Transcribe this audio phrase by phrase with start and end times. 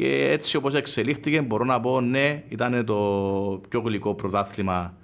[0.00, 2.96] Και έτσι όπως εξελίχθηκε μπορώ να πω ναι, ήταν το
[3.68, 4.94] πιο γλυκό πρωτάθλημα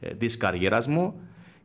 [0.00, 1.20] ε, της καριέρας μου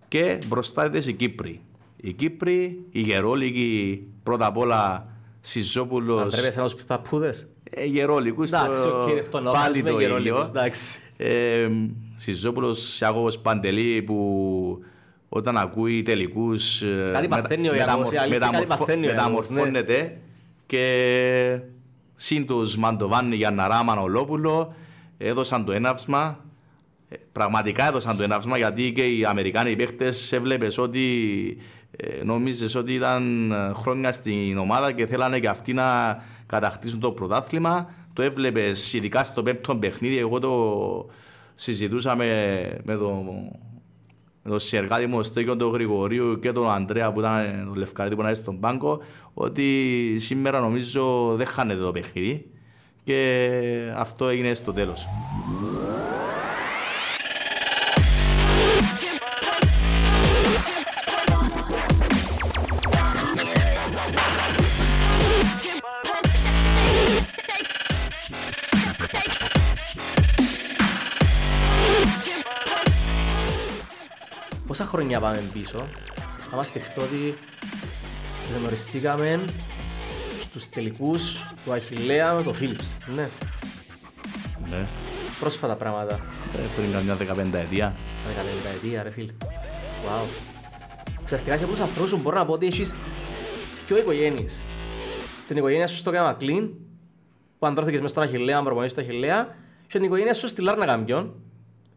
[0.08, 1.62] και μπροστά ήταν οι Κύπροι.
[1.96, 5.08] Οι Κύπροι, οι Γερόλικοι, πρώτα απ' όλα
[5.42, 6.22] Σιζόπουλος...
[6.22, 10.52] Αν πρέπει να τους παππούδες; Ε, Γερόλικους, το, πάλι το ίδιο.
[11.18, 11.70] Ε,
[12.16, 14.84] Σιζόπουλος, Σιάκοβος Παντελή που
[15.30, 18.12] όταν ακούει τελικούς ε, κάτι μαθαίνει ο Ιάκωβος,
[19.00, 20.18] μεταμορφώνεται
[20.66, 21.60] και
[22.22, 24.74] σύν τους Μαντοβάνη για Ναρά Μανολόπουλο
[25.18, 26.40] έδωσαν το έναυσμα
[27.10, 31.58] ε, πραγματικά έδωσαν το έναυσμα γιατί και οι Αμερικάνοι παίχτες έβλεπες ότι
[31.92, 37.90] ε, νόμιζες ότι ήταν χρόνια στην ομάδα και θέλανε και αυτοί να κατακτήσουν το πρωτάθλημα.
[38.14, 40.18] Το έβλεπες ειδικά στο πέμπτο παιχνίδι.
[40.18, 41.10] Εγώ το
[41.56, 43.24] συζητούσα με, με το
[43.69, 43.69] με
[44.44, 48.36] τον συνεργάτη μου, Στέκιο τον Γρηγορίου και τον Αντρέα που ήταν τον Λευκαρίτη που ήταν
[48.36, 49.00] στον πάγκο,
[49.34, 49.64] ότι
[50.20, 52.46] σήμερα νομίζω δεν χάνεται το παιχνίδι
[53.04, 55.08] και αυτό έγινε στο τέλος.
[74.70, 75.84] Πόσα χρόνια πάμε πίσω,
[76.54, 77.34] άμα σκεφτώ ότι
[78.58, 79.40] γνωριστήκαμε
[80.42, 82.92] στους τελικούς του Αχιλέα με τον Φίλιπς.
[83.16, 83.30] Ναι.
[84.70, 84.88] Ναι.
[85.40, 86.16] Πρόσφατα πράγματα.
[86.56, 87.96] Ε, πριν καμιά δεκαπέντα ετία.
[88.28, 89.32] Δεκαπέντα ετία ρε φίλ.
[90.06, 90.26] Wow.
[91.24, 92.96] Ουσιαστικά σε πολλούς ανθρώπους μπορώ να πω ότι έχεις
[93.88, 94.60] δυο οικογένειες.
[95.48, 96.70] Την οικογένεια σου στο Καμακλίν,
[97.60, 99.56] που αντρώθηκες μες στον Αχιλέα, προπονήσεις στο Αχιλέα,
[99.88, 101.34] και την οικογένεια σου στη Λάρνα Καμπιόν,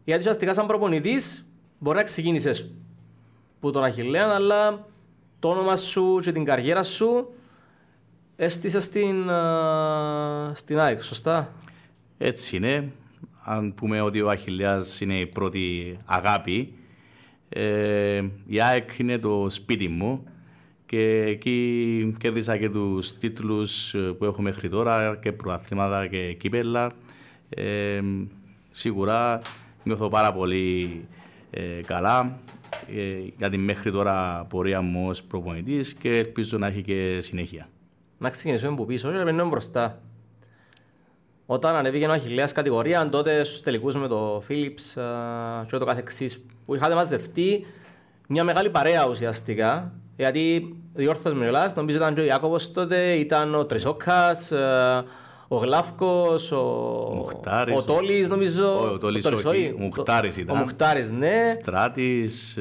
[0.03, 1.45] γιατί ουσιαστικά σαν προπονητής
[1.83, 2.73] μπορεί να ξεκίνησες
[3.59, 4.87] που τον Αχιλέα, αλλά
[5.39, 7.33] το όνομα σου και την καριέρα σου
[8.35, 9.29] έστησε στην,
[10.53, 11.53] στην ΑΕΚ, σωστά;
[12.17, 12.91] Έτσι είναι.
[13.43, 16.73] Αν πούμε ότι ο Αχιλέας είναι η πρώτη αγάπη,
[17.49, 20.23] ε, η ΑΕΚ είναι το σπίτι μου
[20.85, 26.91] και εκεί κέρδισα και τους τίτλους που έχω μέχρι τώρα και προαθλήματα και κύπελα.
[27.49, 28.01] Ε,
[28.69, 29.41] σίγουρα
[29.83, 31.05] νιώθω πάρα πολύ
[31.55, 32.39] ε, καλά
[32.95, 33.01] ε,
[33.37, 37.67] για την μέχρι τώρα πορεία μου ως προπονητής και ελπίζω να έχει και συνέχεια.
[38.17, 40.01] Να ξεκινήσουμε από πίσω και να περνούμε μπροστά.
[41.45, 45.01] Όταν ανέβηκε ο Αχιλέας κατηγορία, τότε στους τελικούς με το Philips
[45.67, 47.65] και το καθεξής, που είχατε μαζευτεί
[48.27, 53.65] μια μεγάλη παρέα ουσιαστικά, γιατί διόρθος με νομίζω ήταν και ο Ιάκωβος τότε, ήταν ο
[53.65, 54.51] Τρισόκας,
[55.53, 56.63] ο Γλάφκος, ο,
[57.15, 58.79] Μουχτάρης, ο Τόλης νομίζω.
[58.79, 60.55] Ο, ο Τόλης όχι, ο Μουχτάρης ήταν.
[60.55, 61.57] Ο Μουχτάρης, ναι.
[61.61, 62.57] Στράτης.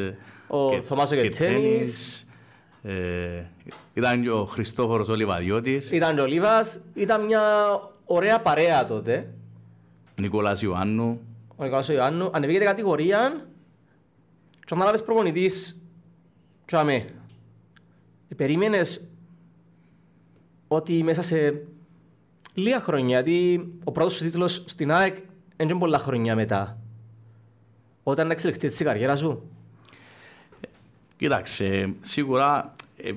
[0.47, 2.27] Ο Θωμάσο Κετένης.
[2.83, 2.93] Ε,
[3.95, 5.91] ήταν και ο Χριστόφορος ο Λιβαδιώτης.
[5.91, 6.81] Ήταν και ο Λίβας.
[6.95, 7.43] Ήταν μια
[8.05, 9.35] ωραία παρέα τότε.
[10.21, 11.21] Νικόλας Ιωάννου.
[11.57, 12.31] Ο Νικόλας Ιωάννου.
[12.33, 13.47] Ανεβήκεται κατηγορία
[14.65, 15.83] και ανάλαβες προπονητής
[16.65, 17.05] και αμέ.
[18.29, 19.09] Ε, περίμενες
[20.69, 21.63] ότι μέσα σε
[22.55, 25.17] λίγα χρόνια, γιατί ο πρώτος σου τίτλος στην ΑΕΚ
[25.57, 26.79] είναι πολλά χρόνια μετά.
[28.03, 29.43] Όταν εξελιχθεί η καριέρα σου.
[31.17, 33.13] Κοίταξε, σίγουρα ε,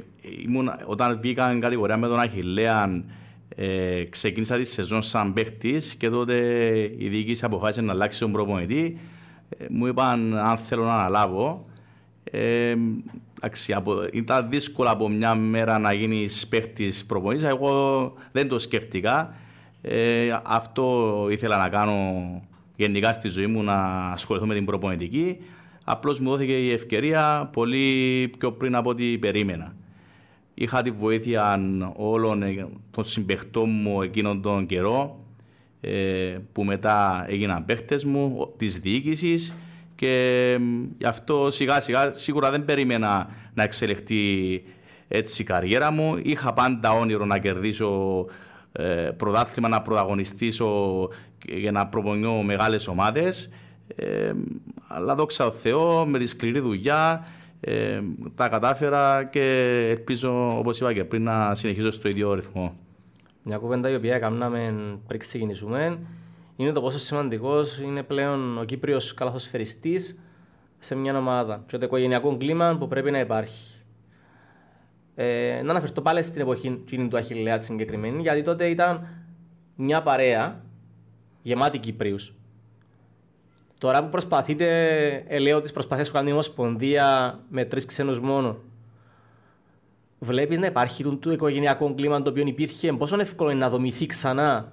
[0.45, 3.03] ήμουν, όταν βγήκαν κατηγορία με τον Αχιλέα
[3.55, 6.35] ε, ξεκίνησα τη σεζόν σαν παίχτης και τότε
[6.97, 8.99] η διοίκηση αποφάσισε να αλλάξει τον προπονητή.
[9.57, 11.65] Ε, μου είπαν αν θέλω να αναλάβω.
[12.31, 12.75] Ε,
[14.11, 17.45] ήταν δύσκολο από μια μέρα να γίνεις παίχτης προπονητή.
[17.45, 19.31] Εγώ δεν το σκέφτηκα.
[19.81, 22.21] Ε, αυτό ήθελα να κάνω
[22.75, 25.37] γενικά στη ζωή μου να ασχοληθώ με την προπονητική.
[25.83, 29.75] Απλώς μου δόθηκε η ευκαιρία πολύ πιο πριν από ό,τι περίμενα.
[30.53, 31.59] Είχα τη βοήθεια
[31.95, 32.43] όλων
[32.91, 35.19] των συμπεχτών μου εκείνον τον καιρό
[35.81, 39.53] ε, που μετά έγιναν παίχτες μου, της διοίκησης
[39.95, 40.57] και
[40.97, 44.63] γι' αυτό σιγά σιγά σίγουρα δεν περίμενα να εξελιχθεί
[45.07, 46.17] έτσι η καριέρα μου.
[46.23, 48.25] Είχα πάντα όνειρο να κερδίσω
[48.71, 48.83] ε,
[49.17, 51.09] πρωτάθλημα, να πρωταγωνιστήσω
[51.45, 53.49] για να προπονώ μεγάλες ομάδες.
[53.95, 54.31] Ε,
[54.87, 57.27] αλλά δόξα ο Θεό με τη σκληρή δουλειά
[57.59, 58.01] ε,
[58.35, 59.41] τα κατάφερα και
[59.89, 62.75] ελπίζω όπως είπα και πριν να συνεχίσω στο ίδιο ρυθμό.
[63.43, 64.73] Μια κουβέντα η οποία έκαναμε
[65.07, 65.99] πριν ξεκινήσουμε
[66.55, 70.19] είναι το πόσο σημαντικός είναι πλέον ο Κύπριος καλαθοσφαιριστής
[70.79, 73.83] σε μια ομάδα και το οικογενειακό κλίμα που πρέπει να υπάρχει.
[75.15, 79.07] Ε, να αναφερθώ πάλι στην εποχή του Αχιλέα τη συγκεκριμένη, γιατί τότε ήταν
[79.75, 80.63] μια παρέα
[81.41, 82.33] γεμάτη Κύπριους.
[83.77, 84.67] Τώρα που προσπαθείτε,
[85.27, 88.57] ελέω τις προσπαθίες που κάνει η Ομοσπονδία με τρεις ξένους μόνο,
[90.19, 94.71] βλέπεις να υπάρχει το οικογενειακό κλίμα το οποίο υπήρχε, πόσο εύκολο είναι να δομηθεί ξανά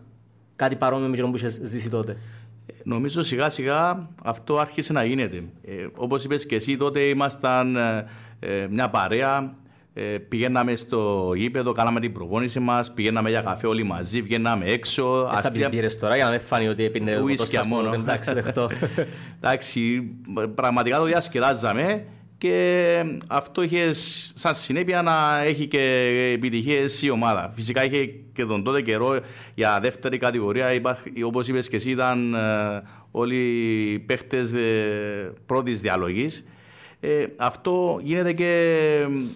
[0.63, 2.17] κάτι παρόμοιο με που είχες ζήσει τότε.
[2.85, 5.43] Νομίζω σιγά σιγά αυτό άρχισε να γίνεται.
[5.65, 8.07] Ε, όπως είπες και εσύ τότε ήμασταν ε,
[8.41, 9.55] ε, μια παρέα,
[9.95, 15.29] ε, πηγαίναμε στο γήπεδο, κάναμε την προπόνηση μας, πηγαίναμε για καφέ όλοι μαζί, βγαίναμε έξω.
[15.33, 15.65] Ε, αστεία...
[15.65, 17.93] Θα πήρες τώρα για να μην φάνει ότι έπινε ουίσκια μόνο.
[17.93, 18.71] Εντάξει, δεχτώ.
[19.41, 20.11] Εντάξει,
[20.55, 22.05] πραγματικά το διασκεδάζαμε
[22.43, 23.93] και αυτό είχε
[24.35, 25.81] σαν συνέπεια να έχει και
[26.35, 27.53] επιτυχίες η ομάδα.
[27.55, 29.19] Φυσικά είχε και τον τότε καιρό
[29.55, 30.67] για δεύτερη κατηγορία,
[31.25, 32.39] όπως είπες και εσύ, ήταν ε,
[33.11, 33.37] όλοι
[33.93, 34.53] οι παίχτες
[35.47, 36.49] πρώτης διαλογής.
[37.01, 38.87] Ε, αυτό γίνεται και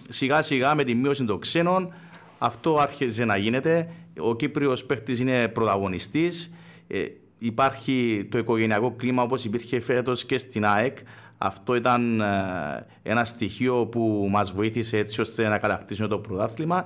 [0.09, 1.93] σιγά σιγά με τη μείωση των ξένων.
[2.37, 3.89] Αυτό άρχισε να γίνεται.
[4.19, 6.53] Ο Κύπριος παίχτης είναι πρωταγωνιστής.
[6.87, 7.05] Ε,
[7.37, 10.97] υπάρχει το οικογενειακό κλίμα όπως υπήρχε φέτος και στην ΑΕΚ.
[11.37, 16.85] Αυτό ήταν ε, ένα στοιχείο που μας βοήθησε έτσι ώστε να κατακτήσουμε το πρωτάθλημα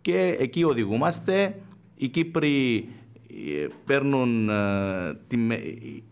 [0.00, 1.54] και εκεί οδηγούμαστε.
[1.96, 2.88] Οι Κύπροι
[3.28, 5.18] ε, παίρνουν, ε,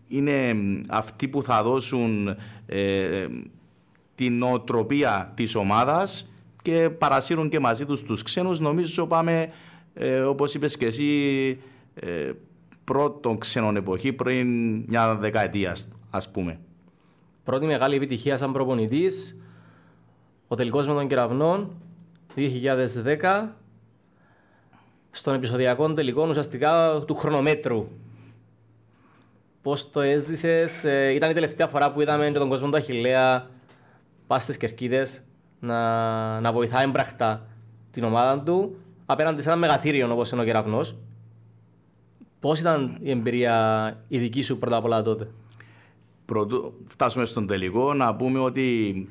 [0.07, 0.55] είναι
[0.87, 2.35] αυτοί που θα δώσουν
[4.15, 6.31] την νοοτροπία της ομάδας
[6.61, 8.59] και παρασύρουν και μαζί τους τους ξένους.
[8.59, 9.49] Νομίζω πάμε,
[10.27, 11.57] όπως είπες και εσύ,
[12.83, 14.47] πρώτον ξένων εποχή πριν
[14.87, 15.75] μια δεκαετία
[16.09, 16.59] ας πούμε
[17.49, 19.37] πρώτη μεγάλη επιτυχία σαν προπονητής,
[20.47, 21.71] ο τελικός με τον Κεραυνών
[22.35, 23.47] 2010
[25.11, 27.87] στον επεισοδιακό τελικό ουσιαστικά του χρονομέτρου.
[29.61, 33.49] Πώς το έζησες, ε, ήταν η τελευταία φορά που είδαμε τον κόσμο του Αχηλέα
[34.27, 35.21] πας στις κερκίδες
[35.59, 37.45] να, να βοηθάει έμπραχτα
[37.91, 38.75] την ομάδα του
[39.05, 40.95] απέναντι σε ένα μεγαθύριο όπως είναι ο Κεραυνός.
[42.39, 45.27] Πώς ήταν η εμπειρία η δική σου πρώτα απ' όλα τότε;
[46.29, 49.07] Πρωτού φτάσουμε στον τελικό, να πούμε ότι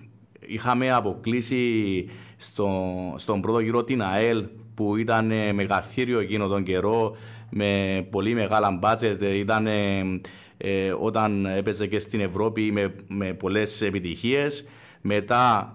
[0.47, 2.05] είχαμε αποκλείσει
[2.37, 2.71] στο,
[3.17, 4.45] στον πρώτο γύρο την ΑΕΛ
[4.75, 7.17] που ήταν μεγαθύριο εκείνο τον καιρό
[7.51, 9.23] με πολύ μεγάλα μπάτζετ.
[9.23, 14.69] Ήταν ε, όταν έπαιζε και στην Ευρώπη με, με πολλές επιτυχίες.
[15.01, 15.73] Μετά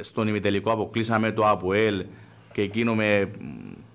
[0.00, 2.04] στον ημιτελικό αποκλείσαμε το ΑΠΟΕΛ
[2.52, 3.30] και εκείνο με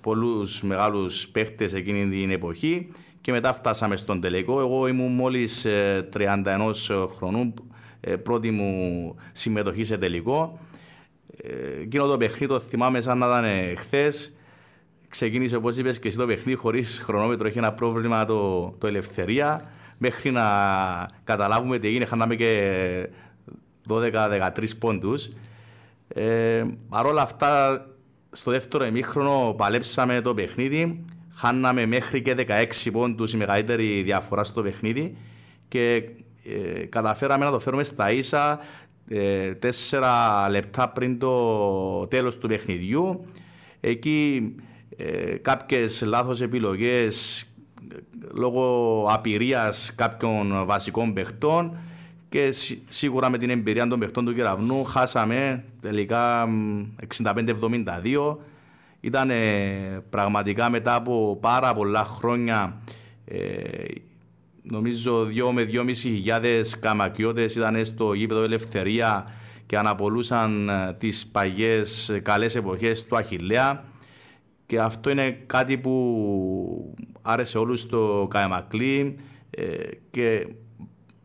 [0.01, 2.87] πολλούς μεγάλους παίχτες εκείνη την εποχή
[3.27, 4.59] και μετά φτάσαμε στον τελικό.
[4.59, 5.65] Εγώ ήμουν μόλις
[6.13, 7.53] 31 ε, χρονών,
[7.99, 10.59] ε, πρώτη μου συμμετοχή σε τελικό.
[11.43, 14.35] Ε, εκείνο το παιχνίδι το θυμάμαι σαν να ήταν χθες.
[15.07, 17.47] Ξεκίνησε όπως είπες και εσύ το παιχνίδι χωρίς χρονόμετρο.
[17.47, 19.71] Είχε ένα πρόβλημα το, το ελευθερία.
[19.97, 20.43] Μέχρι να
[21.23, 23.09] καταλάβουμε τι έγινε, χάναμε και
[23.89, 24.49] 12-13
[24.79, 25.29] πόντους.
[26.07, 27.81] Ε, Παρ' όλα αυτά,
[28.31, 31.05] στο δεύτερο ημίχρονο παλέψαμε το παιχνίδι.
[31.39, 35.17] Χάναμε μέχρι και 16 πόντους η μεγαλύτερη διαφορά στο παιχνίδι
[35.67, 36.09] και
[36.43, 38.59] ε, καταφέραμε να το φέρουμε στα ίσα
[39.07, 43.25] ε, τέσσερα λεπτά πριν το τέλος του παιχνιδιού.
[43.79, 44.55] Εκεί
[44.97, 47.45] ε, κάποιες λάθος επιλογές
[48.33, 51.77] λόγω απειρίας κάποιων βασικών παιχτών
[52.29, 52.53] και
[52.89, 56.47] σίγουρα με την εμπειρία των παιχτών του κεραυνού χάσαμε τελικά
[57.23, 58.35] 65-72
[58.99, 59.31] ήταν
[60.09, 62.81] πραγματικά μετά από πάρα πολλά χρόνια
[63.25, 63.85] ε,
[64.61, 69.25] νομίζω δυο με δυο μισή χιλιάδες καμακιώτες ήταν στο γήπεδο Ελευθερία
[69.65, 73.83] και αναπολούσαν ε, τις παγιές καλές εποχές του Αχιλέα
[74.65, 79.15] και αυτό είναι κάτι που άρεσε όλους στο Καϊμακλή
[79.49, 79.63] ε,
[80.11, 80.47] και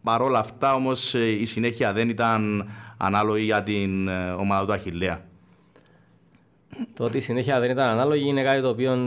[0.02, 5.30] παρόλα αυτά όμως η συνέχεια δεν ήταν ανάλογη για την ομάδα του Αχιλέα.
[6.94, 8.98] Το ότι η συνέχεια δεν ήταν ανάλογη είναι κάτι το οποίο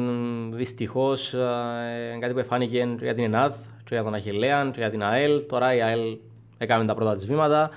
[0.52, 3.56] δυστυχώς ε, κάτι που εφάνηκε για την ΕΝΑΔ,
[3.90, 5.46] για τον Αχηλέα, για την ΑΕΛ.
[5.48, 6.18] Τώρα η ΑΕΛ
[6.58, 7.70] έκανε τα πρώτα της βήματα.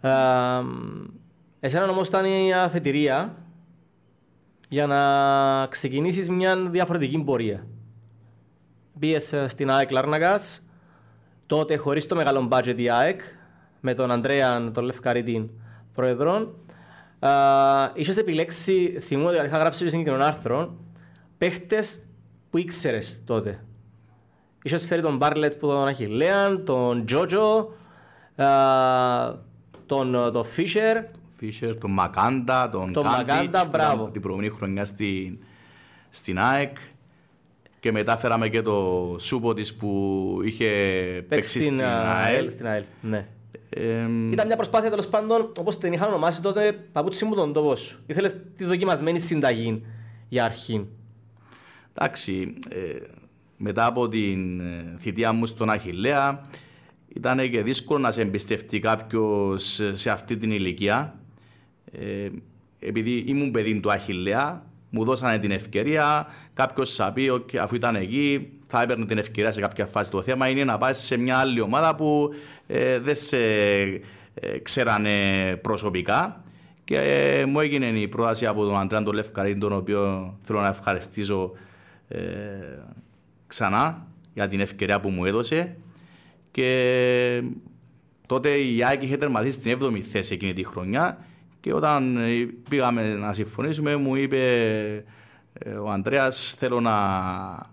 [0.00, 0.10] Ε,
[1.60, 3.36] εσένα όμως ήταν η αφετηρία
[4.68, 7.66] για να ξεκινήσεις μια διαφορετική πορεία.
[8.98, 10.38] Πήγες στην ΑΕΚ Λάρνακα,
[11.46, 13.20] τότε χωρίς το μεγάλο budget η ΑΕΚ,
[13.80, 15.50] με τον Αντρέα τον Λευκαρίτη
[15.94, 16.54] πρόεδρον
[17.94, 20.76] Είχες επιλέξει, θυμούμαι ότι είχα γράψει σε συγκεκριμένο άρθρο,
[21.38, 22.06] παίχτες
[22.50, 23.64] που ήξερες τότε.
[24.62, 27.72] Είχες φέρει τον Μπάρλετ που τον Αχιλέαν, τον Τζότζο,
[29.86, 31.04] τον, τον Φίσερ.
[31.36, 34.08] Φίσερ, τον Μακάντα, τον, τον Μακάντα, μπράβο.
[34.10, 35.38] Την προηγούμενη χρονιά στην,
[36.10, 36.76] στην ΑΕΚ.
[37.80, 40.68] Και μετά φέραμε και το Σούπο της που είχε
[41.28, 42.50] παίξει στην, στην ΑΕΛ.
[42.50, 43.26] Στην ΑΕΛ, ναι.
[43.68, 47.76] Ε, Ήταν μια προσπάθεια τέλος πάντων, όπως την είχαν ονομάσει τότε, παπούτσι μου τον τόπο
[47.76, 48.02] σου.
[48.06, 49.82] Ήθελες τη δοκιμασμένη συνταγή
[50.28, 50.88] για αρχή.
[51.94, 52.78] Εντάξει, ε,
[53.56, 56.46] μετά από την ε, θητεία μου στον Αχηλέα,
[57.08, 61.20] ήταν και δύσκολο να σε εμπιστευτεί κάποιος σε αυτή την ηλικία.
[61.92, 62.28] Ε,
[62.78, 67.30] επειδή ήμουν παιδί του Αχηλέα, μου δώσανε την ευκαιρία, κάποιος σα πει,
[67.60, 70.10] αφού ήταν εκεί, θα έπαιρνε την ευκαιρία σε κάποια φάση.
[70.10, 72.30] Το θέμα είναι να πάει σε μια άλλη ομάδα που
[72.66, 73.36] ε, δεν σε
[74.34, 75.16] ε, ξέρανε
[75.62, 76.42] προσωπικά.
[76.84, 80.68] Και ε, μου έγινε η πρόταση από τον Αντρέα τον Λευκαρίν, τον οποίο θέλω να
[80.68, 81.52] ευχαριστήσω
[82.08, 82.18] ε,
[83.46, 85.76] ξανά για την ευκαιρία που μου έδωσε.
[86.50, 87.42] Και
[88.26, 91.24] τότε η Άκη είχε τερματίσει στην 7η θέση εκείνη τη χρονιά
[91.60, 92.18] και όταν
[92.68, 94.40] πήγαμε να συμφωνήσουμε μου είπε
[95.82, 96.90] ο Ανδρέας θέλω να
[97.68, 97.71] ε,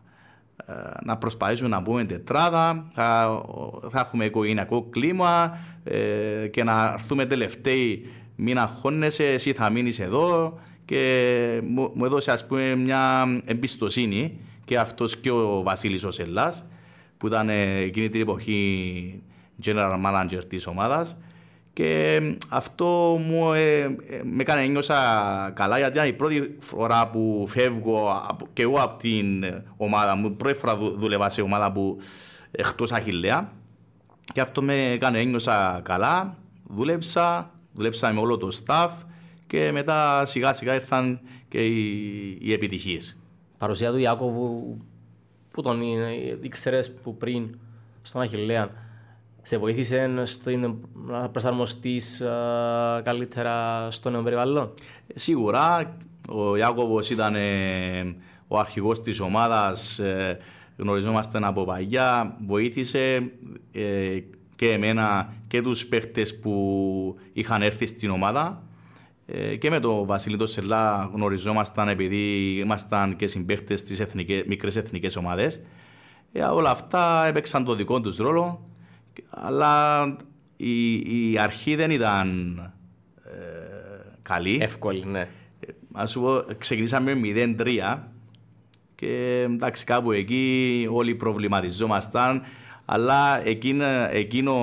[1.03, 3.41] να προσπαθήσουμε να μπούμε τετράδα, θα,
[3.89, 10.59] θα έχουμε οικογενειακό κλίμα ε, και να έρθουμε τελευταίοι μην αγχώνεσαι, εσύ θα μείνεις εδώ.
[10.85, 16.65] Και μου, μου έδωσε ας πούμε μια εμπιστοσύνη και αυτός και ο Βασίλης ο Σελάς
[17.17, 19.21] που ήταν εκείνη την εποχή
[19.63, 21.17] general manager της ομάδας
[21.79, 23.89] και αυτό μου ε, ε,
[24.24, 24.95] με έκανε νιώσα
[25.55, 28.09] καλά γιατί ήταν η πρώτη φορά που φεύγω
[28.53, 29.45] και εγώ από την
[29.77, 30.36] ομάδα μου.
[30.36, 31.98] Πρώτη φορά δούλευα σε ομάδα που
[32.51, 33.51] εκτός Αχιλέα.
[34.33, 36.38] Και αυτό με έκανε νιώσα καλά.
[36.63, 38.89] Δούλεψα, δούλεψα με όλο το staff
[39.48, 43.17] και μετά σιγά σιγά ήρθαν και οι, οι επιτυχίες.
[43.57, 44.77] Παρουσία του Ιάκωβου,
[45.51, 45.81] που τον
[46.41, 47.57] ήξερες που πριν
[48.01, 48.69] στον Αχιλέα,
[49.41, 50.25] σε βοήθησε
[51.08, 52.01] να προσαρμοστεί
[53.03, 54.74] καλύτερα στο νέο περιβάλλον;
[55.15, 55.98] Σίγουρα.
[56.31, 58.15] Ο Ιάκωβος ήταν ε,
[58.48, 60.39] ο αρχηγός της ομάδας, ε,
[60.77, 63.31] γνωριζόμαστε από παγιά, βοήθησε
[63.72, 64.19] ε,
[64.55, 68.63] και εμένα και τους παίχτες που είχαν έρθει στην ομάδα
[69.60, 75.60] και με τον Βασίλη Σελά γνωριζόμασταν επειδή ήμασταν και συμπαίχτες στις εθνικές, μικρές εθνικές ομάδες.
[76.53, 78.69] όλα αυτά έπαιξαν το δικό τους ρόλο
[79.29, 80.03] αλλά
[80.55, 80.93] η,
[81.31, 82.57] η αρχή δεν ήταν
[83.23, 83.31] ε,
[84.21, 84.57] καλή.
[84.61, 85.27] Εύκολη, ναι.
[85.91, 87.17] Α σου πω, ξεκινήσαμε
[87.57, 87.97] 0-3
[88.95, 92.43] και εντάξει κάπου εκεί όλοι προβληματιζόμασταν
[92.85, 94.53] αλλά εκείνο, εκείνο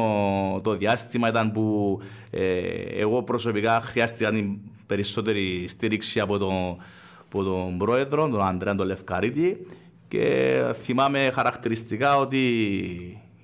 [0.62, 1.98] το διάστημα ήταν που
[2.30, 2.58] ε,
[2.96, 6.76] εγώ προσωπικά χρειάστηκα την περισσότερη στήριξη από τον,
[7.24, 9.66] από τον πρόεδρο, τον Αντρέα τον Λευκαρίτη
[10.08, 12.42] και θυμάμαι χαρακτηριστικά ότι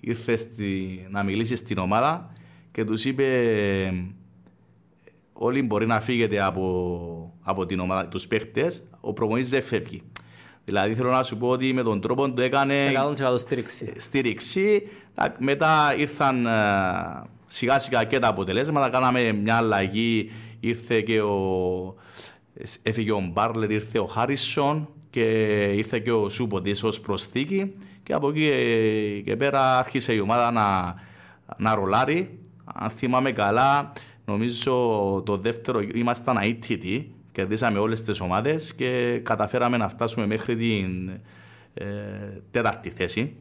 [0.04, 2.32] ήρθε στη, να μιλήσει στην ομάδα
[2.72, 3.26] και τους είπε
[5.32, 10.02] όλοι μπορεί να φύγετε από, από την ομάδα, τους παίχτες, ο προπονητής δεν φεύγει.
[10.64, 12.74] Δηλαδή θέλω να σου πω ότι με τον τρόπο του έκανε
[13.16, 13.92] 100% στήριξη.
[13.96, 14.88] στήριξη.
[15.38, 16.50] Μετά ήρθαν ε,
[17.46, 20.30] σιγά σιγά και τα αποτελέσματα, κάναμε μια αλλαγή,
[20.60, 21.94] ήρθε και ο,
[22.82, 25.24] έφυγε ο Μπάρλετ, ήρθε ο Χάρισον και
[25.74, 30.50] ήρθε και ο Σούποντης ως προσθήκη και από εκεί ε, και πέρα άρχισε η ομάδα
[30.50, 30.94] να,
[31.56, 32.38] να ρολάρει.
[32.64, 33.92] Αν θυμάμαι καλά,
[34.24, 34.72] νομίζω
[35.26, 41.10] το δεύτερο ήμασταν αίτητοι, κερδίσαμε όλες τις ομάδες και καταφέραμε να φτάσουμε μέχρι την
[41.74, 41.84] ε,
[42.50, 43.36] τέταρτη θέση,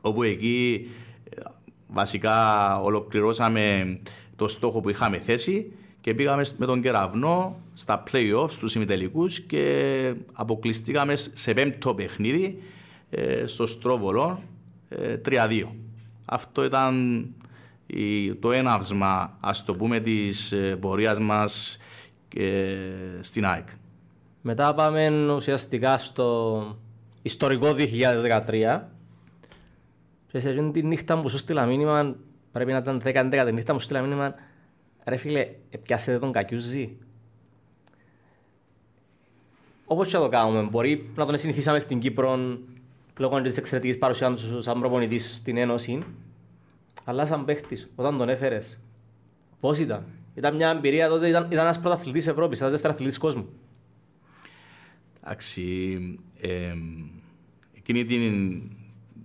[0.00, 0.88] όπου εκεί
[1.30, 1.40] ε,
[1.86, 3.98] βασικά ολοκληρώσαμε
[4.36, 10.14] το στόχο που είχαμε θέσει και πήγαμε με τον κεραυνό στα play-offs, στους ημιτελικούς και
[10.32, 12.62] αποκλειστήκαμε σε πέμπτο παιχνίδι ε,
[13.44, 14.42] στο Στρόβολο
[15.24, 15.28] 3-2.
[15.30, 15.64] Ε,
[16.24, 17.24] Αυτό ήταν
[18.40, 21.78] το έναυσμα, ας το πούμε, της ε, πορείας μας
[23.20, 23.68] στην ΑΕΚ.
[24.40, 26.62] Μετά πάμε ουσιαστικά στο
[27.22, 28.80] ιστορικό 2013
[30.26, 32.16] και σε αυτή τη νύχτα που σου στείλα μήνυμα,
[32.52, 34.34] πρέπει να ήταν 10-11 τη νύχτα που σου στείλα μήνυμα,
[35.04, 35.48] ρε φίλε,
[35.82, 36.96] πιάσετε τον κακιούζι.
[39.86, 42.58] Όπως και το κάνουμε, μπορεί να τον συνηθίσαμε στην Κύπρο
[43.18, 46.02] λόγω τη εξαιρετική παρουσία του σαν προπονητής στην Ένωση.
[47.04, 48.78] Αλλά σαν παίχτης, όταν τον έφερες,
[49.60, 53.48] πώς ήταν; Ήταν μια εμπειρία τότε, ήταν, ήταν ένας πρωταθλητής Ευρώπης, ένας δεύτερο αθλητή κόσμου.
[55.22, 55.98] Εντάξει.
[56.40, 56.74] Ε,
[57.76, 58.62] εκείνη την,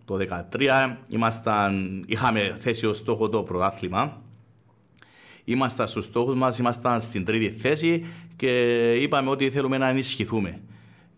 [0.05, 0.17] το
[0.51, 4.21] 2013 ήμασταν, είχαμε θέσει ως στόχο το πρωτάθλημα.
[5.43, 10.61] Ήμασταν στους στόχους μας, ήμασταν στην τρίτη θέση και είπαμε ότι θέλουμε να ενισχυθούμε.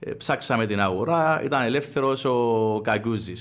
[0.08, 3.34] Ε, ψάξαμε την αγορά, ήταν ελεύθερος ο Κακούζη.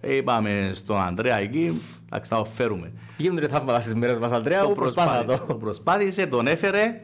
[0.00, 2.92] Ε, είπαμε στον Αντρέα εκεί, να το φέρουμε.
[3.16, 7.00] Γίνονται θαύματα στις μέρες μας, Αντρέα, το προσπάθησε, το προσπάθησε, τον έφερε.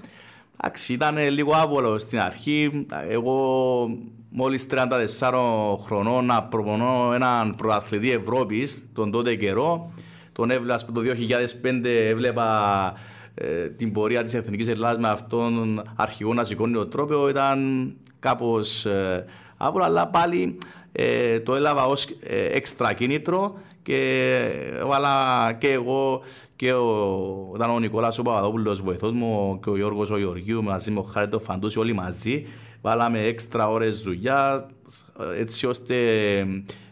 [0.60, 2.86] Εντάξει, ήταν λίγο άβολο στην αρχή.
[3.08, 3.88] Εγώ
[4.28, 9.92] μόλις 34 χρονών να προπονώ έναν προαθλητή Ευρώπης τον τότε καιρό.
[10.32, 12.92] Τον έβλεπα το 2005, έβλεπα
[13.34, 17.28] ε, την πορεία της Εθνικής Ελλάδας με αυτόν αρχηγό να σηκώνει το τρόπο.
[17.28, 19.24] Ήταν κάπως ε,
[19.56, 20.58] άβολα, αλλά πάλι
[20.92, 23.98] ε, το έλαβα ως ε, έξτρα κίνητρο και
[24.78, 26.22] έβαλα και εγώ
[26.56, 30.90] και ο, ήταν ο Νικόλας ο Παπαδόπουλος βοηθός μου και ο Γιώργος ο Γεωργίου μαζί
[30.90, 32.46] με ο Χάρετο Φαντούση όλοι μαζί
[32.80, 34.70] βάλαμε έξτρα ώρες δουλειά
[35.38, 35.96] έτσι ώστε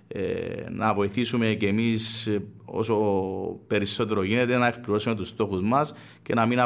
[0.09, 0.23] ε,
[0.71, 2.29] να βοηθήσουμε και εμείς
[2.73, 2.97] όσο
[3.67, 6.61] περισσότερο γίνεται να εκπληρώσουμε τους στόχους μας και να μην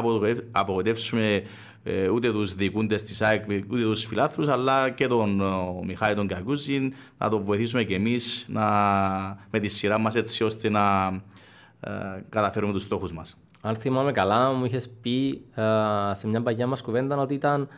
[0.50, 1.42] απογοητεύσουμε
[1.82, 5.42] ε, ούτε τους δικούντες της ΑΕΚ, ούτε τους φιλάθρους, αλλά και τον
[5.84, 8.64] Μιχάη τον Κακούζη, να τον βοηθήσουμε και εμείς να,
[9.50, 11.06] με τη σειρά μας έτσι ώστε να
[11.80, 11.90] ε,
[12.28, 13.36] καταφέρουμε τους στόχους μας.
[13.62, 15.62] Αν θυμάμαι καλά, μου είχες πει ε,
[16.12, 17.68] σε μια παγιά μας κουβέντα ότι ήταν,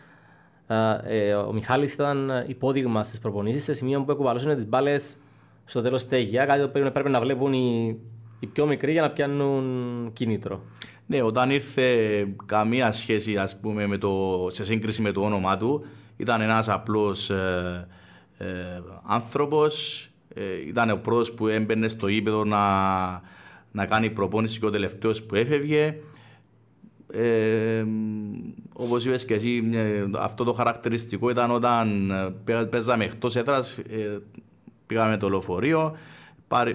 [1.07, 5.17] ε, ο Μιχάλης ήταν υπόδειγμα στις προπονήσεις σε σημείο που εκουβαλούσαν τις μπάλες
[5.65, 6.47] στο τέλος στέγια.
[6.47, 7.99] Κάτι που πρέπει να βλέπουν οι,
[8.39, 10.63] οι πιο μικροί για να πιάνουν κίνητρο.
[11.07, 11.85] Ναι, όταν ήρθε
[12.47, 17.31] καμία σχέση ας πούμε, με το, σε σύγκριση με το όνομά του, ήταν ένας απλός
[17.31, 17.89] ε,
[18.39, 18.47] ε,
[19.07, 20.03] άνθρωπος.
[20.35, 22.63] Ε, ήταν ο πρώτος που έμπαινε στο ύπεδο να,
[23.73, 25.97] να κάνει προπόνηση και ο τελευταίος που έφευγε.
[27.13, 27.85] Ε,
[28.73, 29.63] Όπως είπες και εσύ,
[30.19, 32.13] αυτό το χαρακτηριστικό ήταν όταν
[32.71, 34.19] παίζαμε εκτός έδρας, ε,
[34.87, 35.97] πήγαμε το λεωφορείο,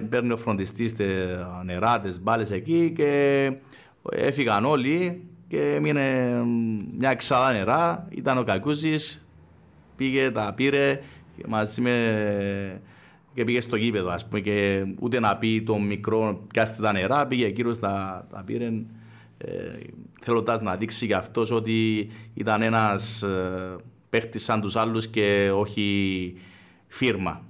[0.10, 3.52] παίρνει ο φροντιστής τα νερά, τι μπάλες εκεί και
[4.12, 6.34] έφυγαν όλοι και έμεινε
[6.98, 8.08] μια εξάδα νερά.
[8.10, 9.26] Ήταν ο Κακούζης,
[9.96, 11.02] πήγε, τα πήρε
[11.48, 12.82] μαζί με
[13.34, 17.28] και πήγε στο γήπεδο, ας πούμε, και ούτε να πει το μικρό πιάστε τα νερά,
[17.28, 18.66] πήγε εκείνος τα, τα πήρε
[19.38, 19.70] ε,
[20.22, 23.76] θέλοντας να δείξει για αυτός ότι ήταν ένας ε,
[24.10, 26.34] παίχτης σαν τους άλλους και όχι
[26.88, 27.42] φίρμα.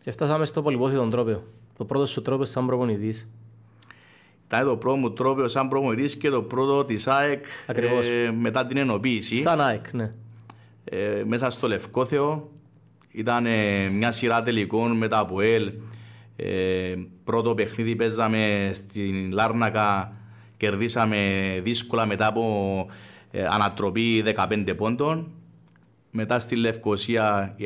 [0.00, 1.42] Και φτάσαμε στο πολυπόθητο τρόπο.
[1.78, 3.28] Το πρώτο σου τρόπο σαν προπονητής.
[4.46, 8.76] Ήταν το πρώτο μου τρόπο σαν προπονητής και το πρώτο της ΑΕΚ ε, μετά την
[8.76, 9.40] ενοποίηση.
[9.40, 10.12] Σαν ΑΕΚ, ναι.
[10.84, 12.50] Ε, μέσα στο Λευκόθεο
[13.10, 15.72] ήταν ε, μια σειρά τελικών μετά από ΕΛ.
[16.36, 16.94] Ε,
[17.24, 20.12] πρώτο παιχνίδι παίζαμε στην Λάρνακα,
[20.56, 22.86] κερδίσαμε δύσκολα μετά από
[23.30, 25.30] ε, ανατροπή 15 πόντων.
[26.10, 27.56] Μετά στη Λευκοσία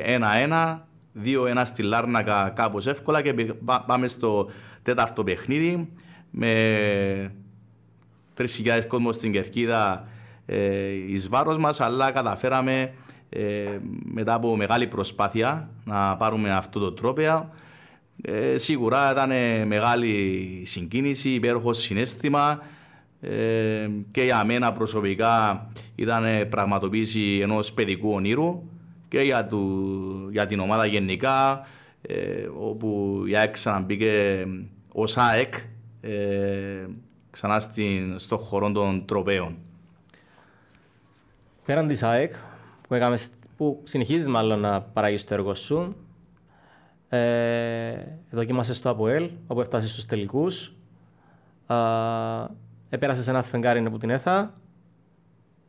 [0.48, 0.78] 1-1,
[1.24, 3.34] 2-1 στη Λάρνακα κάπως εύκολα και
[3.86, 4.50] πάμε στο
[4.82, 5.90] τέταρτο παιχνίδι
[6.30, 7.32] με
[8.36, 8.46] 3.000
[8.88, 10.08] κόσμος στην Κερκίδα
[10.46, 12.92] ε, εις βάρος μας, αλλά καταφέραμε
[13.28, 17.50] ε, μετά από μεγάλη προσπάθεια να πάρουμε αυτό το τρόπο.
[18.22, 19.30] Ε, σίγουρα ήταν
[19.66, 22.62] μεγάλη συγκίνηση, υπέροχο συνέστημα
[23.20, 28.62] ε, και για μένα προσωπικά ήταν πραγματοποίηση ενός παιδικού ονείρου
[29.12, 31.66] και για, του, για την ομάδα γενικά
[32.02, 34.46] ε, όπου η ΑΕΚ ξαναμπήκε
[34.92, 35.54] ως ΑΕΚ
[36.00, 36.86] ε,
[37.30, 39.56] ξανά στην, στο χώρο των τροπέων.
[41.64, 42.34] Πέραν της ΑΕΚ,
[42.88, 43.18] που, έκαμε,
[43.56, 45.96] που συνεχίζεις μάλλον να παράγεις το έργο σου.
[47.08, 47.94] Ε,
[48.30, 50.72] δοκίμασες στο ΑΠΟΕΛ, όπου έφτασες στους τελικούς.
[51.66, 51.74] Ε,
[52.88, 54.54] επέρασες ένα φεγγάρι από την ΕΘΑ.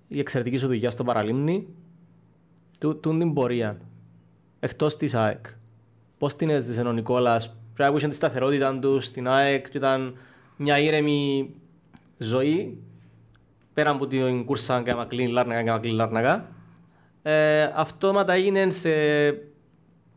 [0.08, 1.67] Η εξαιρετική σου δουλειά στο Παραλίμνη.
[2.84, 3.78] Του, του την πορεία,
[4.60, 5.46] εκτός της ΑΕΚ.
[6.17, 10.17] Πώς την έζησε ο Νικόλας, πρέπει να τη σταθερότητα του στην ΑΕΚ και ήταν
[10.56, 11.50] μια ήρεμη
[12.17, 12.78] ζωή
[13.74, 16.48] πέρα από την κούρσα και μακλήν λάρναγα και μακλήν λάρναγα
[17.22, 18.91] ε, αυτόματα έγινε σε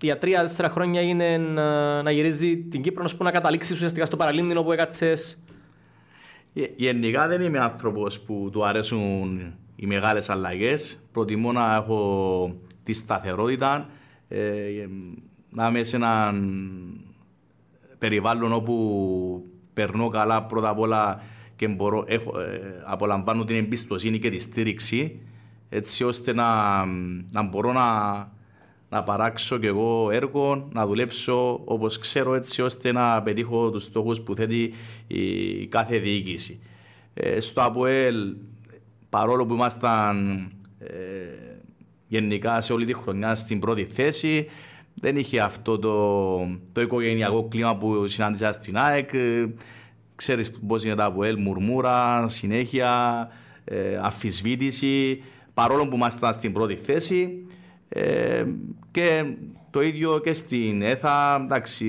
[0.00, 4.56] για τρία-τέσσερα χρόνια έγινε να, να γυρίζει την Κύπρο που να καταλήξει ουσιαστικά στο παραλίμνη
[4.56, 5.44] όπου έκατσες.
[6.76, 11.08] Γενικά δεν είμαι άνθρωπος που του αρέσουν οι μεγάλες αλλαγές.
[11.12, 13.88] Προτιμώ να έχω τη σταθερότητα,
[14.28, 14.86] ε,
[15.50, 16.60] να είμαι σε έναν
[17.98, 21.22] περιβάλλον όπου περνώ καλά πρώτα απ' όλα
[21.56, 25.20] και μπορώ, έχω, ε, απολαμβάνω την εμπιστοσύνη και τη στήριξη
[25.68, 26.84] έτσι ώστε να,
[27.30, 27.88] να μπορώ να,
[28.88, 34.20] να παράξω και εγώ έργο, να δουλέψω όπως ξέρω έτσι ώστε να πετύχω τους στόχους
[34.20, 34.72] που θέτει
[35.06, 36.60] η κάθε διοίκηση.
[37.14, 38.34] Ε, στο ΑΠΟΕΛ,
[39.08, 40.38] παρόλο που ήμασταν
[40.78, 40.86] ε,
[42.06, 44.46] γενικά σε όλη τη χρονιά στην πρώτη θέση,
[44.94, 46.36] δεν είχε αυτό το,
[46.72, 49.10] το οικογενειακό κλίμα που συνάντησα στην ΑΕΚ.
[50.14, 53.28] Ξέρεις πώς είναι τα ΑΠΟΕΛ, μουρμούρα, συνέχεια,
[53.64, 55.22] ε, αφισβήτηση
[55.54, 57.46] παρόλο που ήμασταν στην πρώτη θέση.
[57.96, 58.44] Ε,
[58.90, 59.24] και
[59.70, 61.40] το ίδιο και στην ΕΘΑ.
[61.44, 61.86] Εντάξει,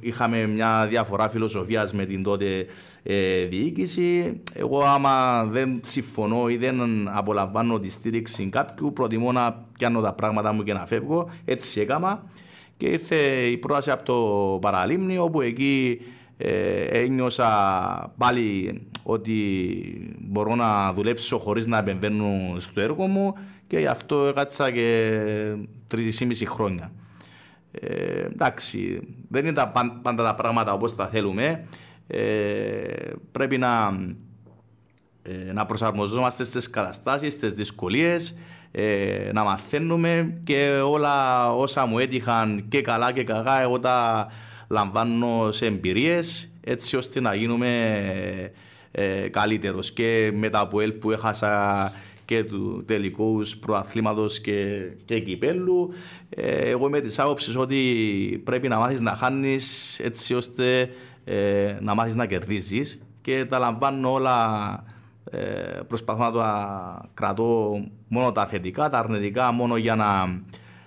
[0.00, 2.66] είχαμε μια διαφορά φιλοσοφίας με την τότε
[3.02, 4.40] ε, διοίκηση.
[4.52, 10.52] Εγώ, άμα δεν συμφωνώ ή δεν απολαμβάνω τη στήριξη κάποιου, προτιμώ να πιάνω τα πράγματα
[10.52, 11.30] μου και να φεύγω.
[11.44, 12.24] Έτσι έκανα.
[12.76, 13.16] Και ήρθε
[13.50, 16.00] η πρόταση από το Παραλίμνη, όπου εκεί
[16.36, 17.48] ε, ένιωσα
[18.18, 19.32] πάλι ότι
[20.20, 23.34] μπορώ να δουλέψω χωρίς να επεμβαίνω στο έργο μου
[23.66, 26.92] και γι' αυτό έκατσα και μισή χρόνια.
[27.70, 31.64] Ε, εντάξει, δεν είναι τα, πάντα τα πράγματα όπως τα θέλουμε.
[32.06, 32.20] Ε,
[33.32, 33.98] πρέπει να,
[35.22, 38.36] ε, να προσαρμοζόμαστε στις καταστάσεις, στις δυσκολίες,
[38.70, 44.28] ε, να μαθαίνουμε και όλα όσα μου έτυχαν και καλά και κακά εγώ τα
[44.68, 47.70] λαμβάνω σε εμπειρίες έτσι ώστε να γίνουμε
[48.90, 51.92] ε, καλύτερος και με τα ΑΠΟΕΛ που έχασα
[52.26, 55.92] και του τελικούς προαθλήματος και, και κυπέλου.
[56.28, 57.82] Ε, εγώ είμαι της άποψης ότι
[58.44, 60.90] πρέπει να μάθεις να χάνεις έτσι ώστε
[61.24, 64.84] ε, να μάθεις να κερδίζεις και τα λαμβάνω όλα.
[65.30, 70.40] Ε, προσπαθώ να τα κρατώ μόνο τα θετικά, τα αρνητικά μόνο για να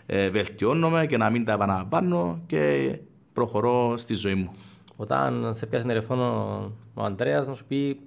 [0.06, 2.94] ε, βελτιώνομαι και να μην τα επαναλαμβάνω και
[3.34, 4.52] προχωρώ στη ζωή μου.
[4.96, 8.00] Όταν σε πιάσει τηλεφώνο ο Αντρέας να σου πει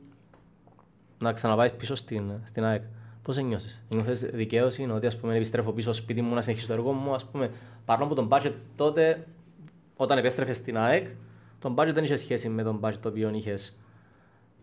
[1.18, 2.82] να ξαναπάει πίσω στην, στην ΑΕΚ,
[3.22, 6.72] πώς ένιωσες; Νιώθες δικαίωση ότι ας πούμε, επιστρέφω πίσω στο σπίτι μου να συνεχίσω το
[6.72, 7.14] έργο μου.
[7.14, 7.50] Ας πούμε,
[7.84, 9.26] παρόλο που τον budget τότε,
[9.96, 11.06] όταν επέστρεφες στην ΑΕΚ,
[11.58, 13.76] τον budget δεν είχε σχέση με τον budget το οποίο είχες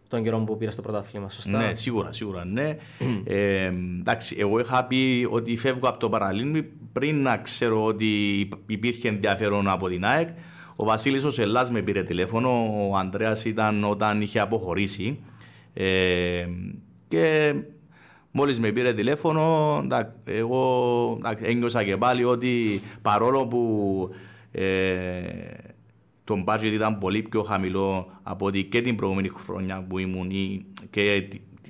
[0.08, 1.30] τον καιρό που πήρα στο πρωτάθλημα.
[1.30, 2.46] Σωστά; Ναι, σίγουρα, σίγουρα.
[2.46, 2.78] Ναι.
[3.24, 3.66] ε,
[4.00, 9.70] εντάξει, εγώ είχα πει ότι φεύγω από το Παραλίμνη πριν να ξέρω ότι υπήρχε ενδιαφέρον
[9.70, 10.30] από την ΑΕΚ.
[10.76, 12.50] Ο Βασίλης ο Σελάς με πήρε τηλέφωνο,
[12.90, 15.20] ο Ανδρέας ήταν όταν είχε αποχωρήσει.
[15.74, 16.48] Ε,
[17.08, 17.54] και
[18.32, 19.82] μόλις με πήρε τηλέφωνο,
[20.24, 24.10] εγώ ένιωσα και πάλι ότι παρόλο που
[24.52, 25.22] ε,
[26.24, 30.30] το budget ήταν πολύ πιο χαμηλό από ότι και την προηγούμενη χρονιά που ήμουν
[30.90, 31.28] και,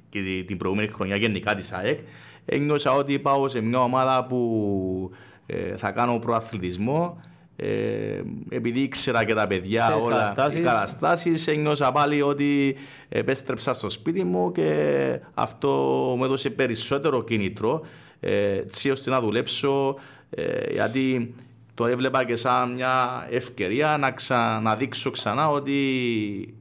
[0.09, 1.99] και την προηγούμενη χρονιά γενικά της ΑΕΚ,
[2.45, 5.11] ένιωσα ότι πάω σε μια ομάδα που
[5.45, 7.21] ε, θα κάνω προαθλητισμό
[7.61, 10.59] ε, επειδή ήξερα και τα παιδιά Ξέρεις όλα καταστάσεις.
[10.59, 12.75] οι καταστάσεις ένιωσα πάλι ότι
[13.09, 15.69] επέστρεψα στο σπίτι μου και αυτό
[16.17, 17.81] μου έδωσε περισσότερο κίνητρο
[18.19, 19.95] ε, έτσι ώστε να δουλέψω
[20.29, 21.35] ε, γιατί
[21.73, 25.73] το έβλεπα και σαν μια ευκαιρία να, ξα, να δείξω ξανά ότι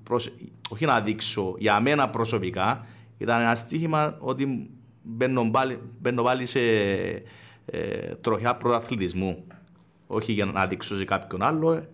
[0.03, 0.31] προσ...
[0.69, 2.87] όχι να δείξω για μένα προσωπικά
[3.19, 4.71] ήταν ένα στοίχημα ότι
[5.03, 6.61] μπαίνω πάλι, μπαίνω πάλι σε
[7.67, 9.45] ε, τροχιά πρωταθλητισμού
[10.09, 11.85] όχι για να δείξω σε κάποιον άλλο,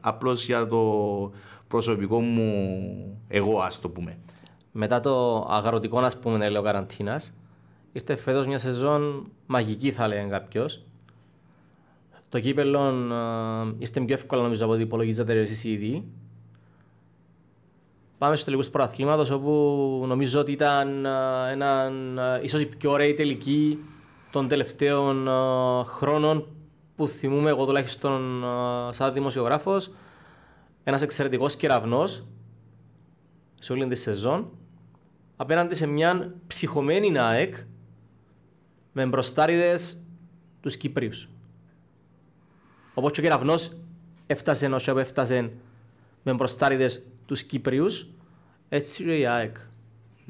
[0.00, 1.32] απλώς για το
[1.68, 4.18] προσωπικό μου εγώ, ας το πούμε.
[4.72, 7.34] Μετά το αγροτικό, ας πούμε, έλεγε ο καραντίνας,
[7.92, 10.82] ήρθε φέτος μια σεζόν μαγική, θα λέγανε κάποιος.
[12.28, 16.04] Το κύπελο ε, ήρθε πιο εύκολα νομίζω από ό,τι υπολογίζατε εσείς ήδη.
[18.18, 21.10] Πάμε στους τελικούς προαθλήματος, όπου νομίζω ότι ήταν ε,
[21.52, 21.92] ένα,
[22.36, 23.78] ε, ίσως η πιο ωραία τελική
[24.30, 25.30] των τελευταίων ε,
[25.84, 26.46] χρόνων
[26.98, 29.90] που θυμούμαι εγώ τουλάχιστον ε, σαν δημοσιογράφος.
[30.84, 32.24] Ένας εξαιρετικός κεραυνός
[33.58, 34.50] σε όλη τη σεζόν
[35.36, 37.54] απέναντι σε μια ψυχωμένη ΑΕΚ
[38.92, 40.02] με μπροστάριδες
[40.60, 41.28] τους Κύπριους.
[42.94, 43.76] Όπως και ο κεραυνός
[44.26, 45.52] έφτασε όσο έφτασε
[46.22, 48.06] με μπροστάριδες τους Κύπριους,
[48.68, 49.56] έτσι και η ΑΕΚ.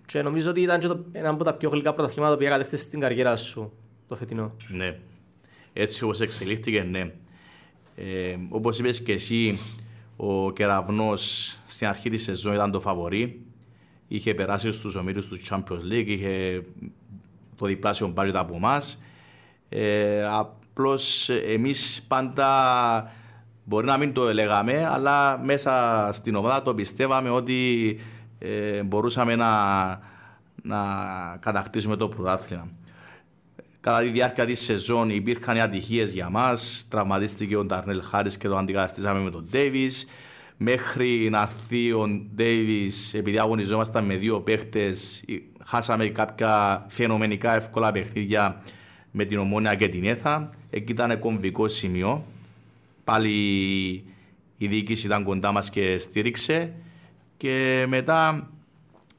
[0.07, 3.00] Και νομίζω ότι ήταν και το, ένα από τα πιο γλυκά πρωταθλήματα που κατέχθες στην
[3.00, 3.72] καριέρα σου
[4.09, 4.52] το φετινό.
[4.68, 4.98] Ναι.
[5.80, 7.12] Έτσι όπως εξελίχθηκε, ναι.
[7.96, 9.58] Ε, όπως είπες και εσύ,
[10.16, 13.40] ο Κεραυνός στην αρχή της σεζόν ήταν το φαβορή.
[14.08, 16.62] Είχε περάσει στους ομίλους του Champions League, είχε
[17.56, 19.02] το διπλάσιο budget από εμάς.
[19.68, 23.12] Ε, απλώς εμείς πάντα
[23.64, 27.96] μπορεί να μην το έλεγαμε, αλλά μέσα στην ομάδα το πιστεύαμε ότι
[28.38, 29.52] ε, μπορούσαμε να,
[30.62, 30.78] να
[31.40, 32.68] κατακτήσουμε το πρωτάθλημα.
[33.80, 36.86] Κατά τη διάρκεια της σεζόν υπήρχαν ατυχίες για μας.
[36.90, 40.06] Τραυματίστηκε ο Νταρνέλ Χάρη και το αντικαταστήσαμε με τον Ντέιβις.
[40.56, 45.24] Μέχρι να έρθει ο Ντέιβις, επειδή αγωνιζόμασταν με δύο παίχτες,
[45.64, 48.62] χάσαμε κάποια φαινομενικά εύκολα παιχνίδια
[49.10, 50.50] με την Ομόνια και την Έθα.
[50.70, 52.24] Εκεί ήταν κομβικό σημείο.
[53.04, 53.30] Πάλι
[54.56, 56.72] η διοίκηση ήταν κοντά μας και στήριξε.
[57.36, 58.50] Και μετά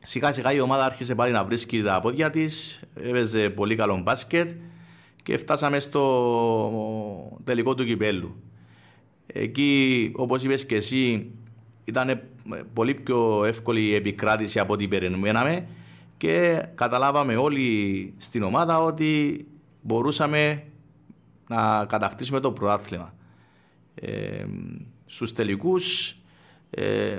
[0.01, 4.49] Σιγά σιγά η ομάδα άρχισε πάλι να βρίσκει τα πόδια της, έπαιζε πολύ καλό μπάσκετ
[5.23, 8.35] και φτάσαμε στο τελικό του κυπέλου.
[9.27, 11.31] Εκεί, όπως είπες και εσύ,
[11.83, 12.21] ήταν
[12.73, 15.67] πολύ πιο εύκολη η επικράτηση από ό,τι περιμέναμε
[16.17, 19.45] και καταλάβαμε όλοι στην ομάδα ότι
[19.81, 20.63] μπορούσαμε
[21.47, 23.13] να κατακτήσουμε το πρωτάθλημα.
[23.95, 24.45] Ε,
[25.05, 26.15] στους τελικούς
[26.69, 27.17] ε,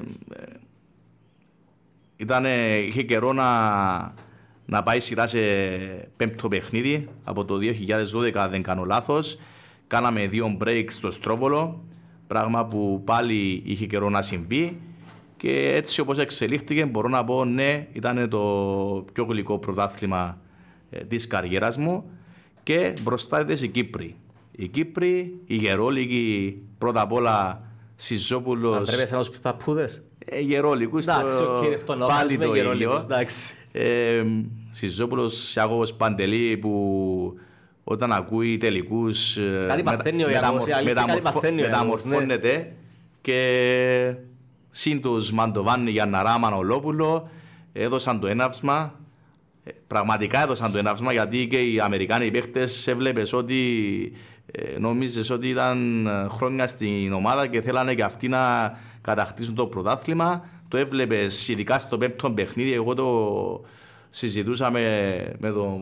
[2.20, 2.44] ήταν,
[2.86, 3.48] είχε καιρό να,
[4.66, 5.38] να πάει σειρά σε
[6.16, 7.58] πέμπτο παιχνίδι από το
[8.34, 9.38] 2012, δεν κάνω λάθος.
[9.86, 11.84] Κάναμε δύο breaks στο Στρόβολο,
[12.26, 14.80] πράγμα που πάλι είχε καιρό να συμβεί.
[15.36, 18.40] Και έτσι όπως εξελίχθηκε μπορώ να πω ναι, ήταν το
[19.12, 20.38] πιο γλυκό πρωτάθλημα
[20.90, 22.10] ε, της καριέρας μου
[22.62, 24.16] και μπροστά ήταν οι Κύπροι.
[24.56, 27.62] Οι Κύπροι, οι Γερόλικοι, πρώτα απ' όλα
[27.96, 28.76] Σιζόπουλος...
[28.76, 30.02] Αν πρέπει να τους παππούδες.
[30.32, 31.04] Ε, γερόλικους,
[31.84, 33.06] το, πάλι το ίδιο.
[33.72, 34.22] Ε,
[34.70, 37.38] Σιζόπουλος Σιάκοβος Παντελή που
[37.84, 39.38] όταν ακούει τελικούς
[39.68, 40.66] Κάτι παθαίνει ο Ιάκωβος,
[41.54, 42.72] μεταμορφώνεται
[43.20, 44.14] και
[44.70, 47.30] συν τους Μαντοβάνη για Ναρά Μανολόπουλο
[47.72, 48.94] έδωσαν το έναυσμα.
[49.64, 53.56] Ε, πραγματικά έδωσαν το έναυσμα γιατί και οι Αμερικάνοι παίχτες έβλεπες ότι
[54.52, 60.48] ε, νόμιζες ότι ήταν χρόνια στην ομάδα και θέλανε και αυτοί να κατακτήσουν το πρωτάθλημα.
[60.68, 62.72] Το έβλεπες ειδικά στο πέμπτο παιχνίδι.
[62.72, 63.64] Εγώ το
[64.10, 65.80] συζητούσα με, με τον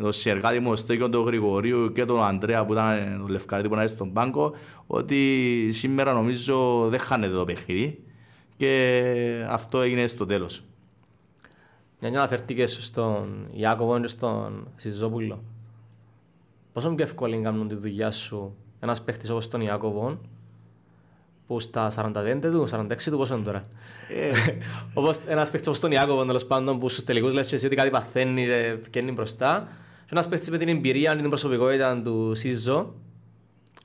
[0.00, 3.74] με τον συνεργάτη μου, Στέκιο τον Γρηγορίου και τον Αντρέα που ήταν τον Λευκαρίτη που
[3.74, 4.52] ήταν στον πάγκο,
[4.86, 8.02] ότι σήμερα νομίζω δεν χάνεται το παιχνίδι
[8.56, 10.62] και αυτό έγινε στο τέλος.
[12.00, 15.42] Μια μια αναφερθήκες στον Ιάκωβο και στον Σιζόπουλο.
[16.72, 20.20] Πόσο πιο εύκολο είναι να κάνουν τη δουλειά σου ένας παίχτης όπως τον Ιάκωβο
[21.48, 23.64] που στα 45 του, 46 του πόσο είναι τώρα.
[24.08, 24.30] Ε.
[24.94, 27.76] όπως ένας παίχτης όπως τον Ιάκωβο τέλος πάντων που στους τελικούς λες και εσύ ότι
[27.76, 28.46] κάτι παθαίνει
[28.90, 29.68] και είναι μπροστά
[30.00, 32.94] και ένας παίχτης με την εμπειρία και την προσωπικότητα του ΣΥΖΟ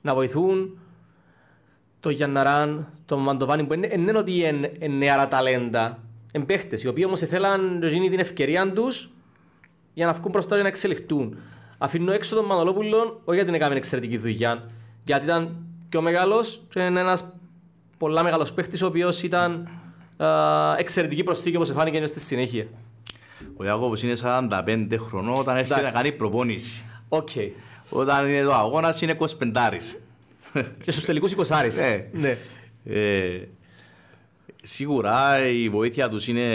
[0.02, 0.78] να βοηθούν
[2.00, 5.98] το Γιανναράν, το Μαντοβάνι που είναι, είναι ότι είναι νεαρά ταλέντα,
[6.32, 9.10] είναι παίχτες οι οποίοι όμως θέλαν να γίνει την ευκαιρία τους
[9.94, 11.36] για να βγουν μπροστά και να εξελιχθούν.
[11.78, 14.70] Αφήνω έξω τον Μανολόπουλο, όχι γιατί έκαμε εξαιρετική δουλειά,
[15.04, 15.56] γιατί ήταν
[15.88, 17.18] πιο μεγάλο και είναι ένα
[17.98, 19.68] πολλά μεγάλος παίχτης, ο οποίος ήταν
[20.16, 20.26] α,
[20.78, 22.66] εξαιρετική προσθήκη όπως φάνηκε στη συνέχεια.
[23.56, 26.84] Ο Ιάκωβος είναι 45 χρονών όταν έρχεται να κάνει προπόνηση.
[27.08, 27.50] Okay.
[27.88, 29.26] Όταν είναι το αγώνας είναι 25.
[30.84, 31.44] και στους τελικούς 20.
[31.78, 32.08] ναι.
[32.12, 32.38] ναι.
[32.84, 33.48] Ε,
[34.62, 36.48] σίγουρα η βοήθεια τους είναι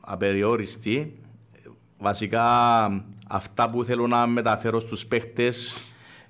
[0.00, 1.14] απεριόριστη.
[1.98, 2.44] Βασικά
[3.28, 5.80] αυτά που θέλω να μεταφέρω στους παίχτες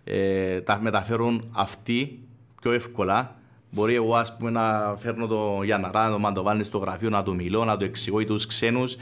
[0.04, 2.18] ε, τα μεταφέρουν αυτοί
[2.60, 3.39] πιο εύκολα.
[3.70, 7.34] Μπορεί εγώ ας πούμε, να φέρνω το Γιάνναρα, να το μαντοβάνει στο γραφείο, να του
[7.34, 8.96] μιλώ, να του εξηγώ ή τους ξένους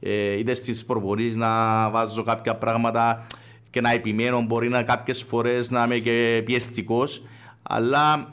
[0.00, 3.26] ε, είτε στις προπονήσεις να βάζω κάποια πράγματα
[3.70, 7.22] και να επιμένω μπορεί να κάποιες φορές να είμαι και πιεστικός
[7.62, 8.32] αλλά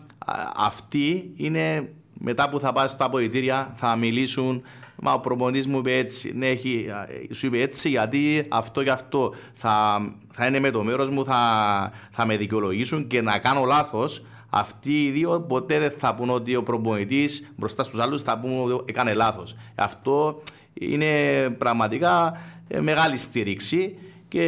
[0.55, 4.63] αυτοί είναι μετά που θα πάει στα αποδητήρια θα μιλήσουν
[5.03, 6.85] Μα ο προπονητής μου είπε έτσι, ναι, έχει,
[7.31, 10.01] σου είπε έτσι γιατί αυτό και αυτό θα,
[10.31, 14.23] θα είναι με το μέρος μου, θα, θα με δικαιολογήσουν και να κάνω λάθος.
[14.53, 18.71] Αυτοί οι δύο ποτέ δεν θα πούν ότι ο προπονητής μπροστά στους άλλους θα πούν
[18.71, 19.55] ότι έκανε λάθος.
[19.75, 20.41] Αυτό
[20.73, 24.43] είναι πραγματικά ε, μεγάλη στήριξη και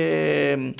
[0.57, 0.73] ε,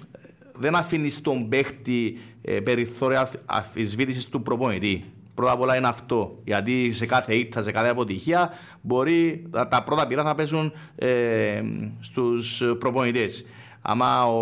[0.58, 5.04] δεν αφήνει τον παίχτη ε, περιθώρια αφισβήτησης του προπονητή.
[5.34, 6.40] Πρώτα απ' όλα είναι αυτό.
[6.44, 8.50] Γιατί σε κάθε ήττα, σε κάθε αποτυχία,
[8.82, 11.62] μπορεί τα πρώτα πειρά θα πέσουν ε,
[12.00, 13.46] στους προπονητές.
[13.86, 14.40] Άμα ο,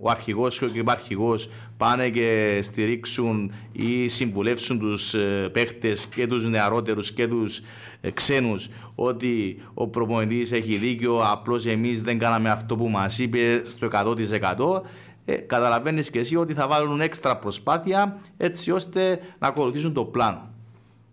[0.00, 1.34] ο αρχηγός και ο υπαρχηγό
[1.76, 7.62] πάνε και στηρίξουν ή συμβουλεύσουν τους ε, παίχτες και τους νεαρότερους και τους
[8.00, 13.60] ε, ξένους ότι ο προπονητής έχει δίκιο, απλώς εμείς δεν κάναμε αυτό που μας είπε
[13.64, 14.82] στο 100%,
[15.24, 20.50] ε, καταλαβαίνεις και εσύ ότι θα βάλουν έξτρα προσπάθεια έτσι ώστε να ακολουθήσουν το πλάνο.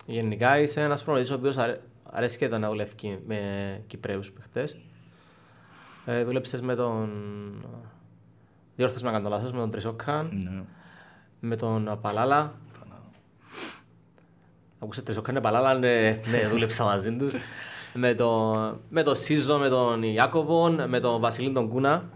[0.05, 1.55] Γενικά είσαι ένας προπονητής ο οποίος
[2.03, 3.39] αρέσει και να δουλεύει με
[3.87, 4.75] Κυπρέους παιχτέ.
[6.05, 7.09] Ε, δούλεψες με τον.
[8.75, 10.63] Διόρθωσε με κάνω λάθος, με τον Τρισόκαν, ναι.
[11.39, 12.53] με τον Παλάλα.
[14.79, 17.33] Ακούσε Τρισόκαν, Παλάλα, ναι, ναι, δούλεψα μαζί τους.
[17.93, 22.09] με, τον, με τον Σίζο, με τον Ιάκοβον, με τον Βασιλή τον Κούνα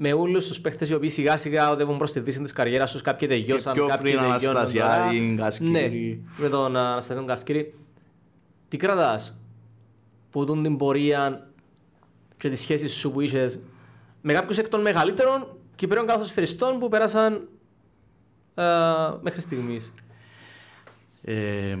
[0.00, 3.02] με όλους τους παίχτε οι οποίοι σιγά σιγά οδεύουν προς τη δύση της καριέρας τους.
[3.02, 5.70] Κάποιοι τελειώσαν, κάποιοι πριν Αναστασιάδη, Γκασκύρη.
[5.70, 7.74] Ναι, με τον Αναστασιάδη Γκασκύρη.
[8.68, 9.40] Τι κρατάς;
[10.30, 11.47] Που δουν την πορεία
[12.38, 13.60] και τις σχέσεις σου που είσαι
[14.22, 17.48] με κάποιους εκ των μεγαλύτερων Κυπρέων καθοσφαιριστών που πέρασαν
[18.54, 18.62] ε,
[19.20, 19.94] μέχρι στιγμής.
[21.22, 21.76] Ε,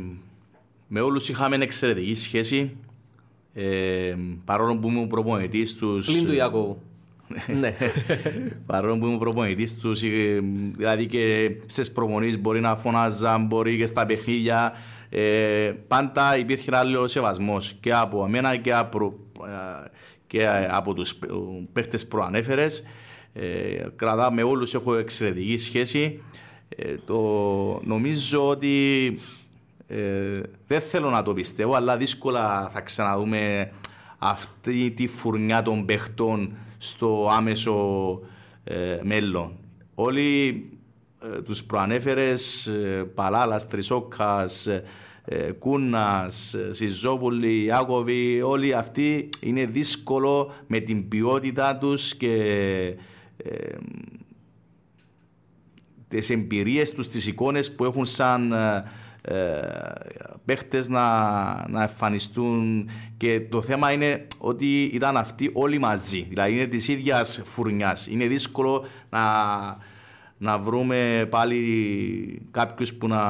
[0.88, 2.76] με όλους είχαμε εξαιρετική σχέση.
[3.54, 6.02] Ε, παρόλο που ήμουν προπονητής του.
[6.06, 6.82] Πλην του Ιακώβου
[7.60, 7.76] ναι.
[8.66, 10.40] Παρόλο που είμαι προπονητής τους, ε,
[10.76, 14.72] δηλαδή και στις προπονήσεις μπορεί να φωνάζαν, μπορεί και στα παιχνίδια.
[15.10, 19.14] Ε, πάντα υπήρχε ένα άλλο σεβασμό και από εμένα και από,
[19.46, 19.88] ε,
[20.28, 21.18] και από τους
[21.72, 22.66] παίχτε που ανέφερε.
[23.32, 26.22] Ε, κρατά με όλους έχω εξαιρετική σχέση.
[26.68, 27.20] Ε, το,
[27.84, 29.06] νομίζω ότι
[29.86, 33.72] ε, δεν θέλω να το πιστεύω, αλλά δύσκολα θα ξαναδούμε
[34.18, 38.20] αυτή τη φουρνιά των παιχτών στο άμεσο
[38.64, 39.56] ε, μέλλον.
[39.94, 40.64] Όλοι
[41.22, 44.68] ε, τους προανέφερες, ε, Παλάλας, Τρισόκας,
[45.30, 52.34] ε, Κούνας, Σιζόπουλη, Ιάκωβη, όλοι αυτοί είναι δύσκολο με την ποιότητα τους και
[53.36, 53.76] ε,
[56.08, 59.92] τις εμπειρίες τους, τις εικόνες που έχουν σαν ε,
[60.44, 61.04] παίχτες να,
[61.68, 67.42] να εμφανιστούν και το θέμα είναι ότι ήταν αυτοί όλοι μαζί, δηλαδή είναι της ίδιας
[67.46, 68.06] φουρνιάς.
[68.06, 69.20] Είναι δύσκολο να,
[70.38, 73.22] να βρούμε πάλι κάποιους που να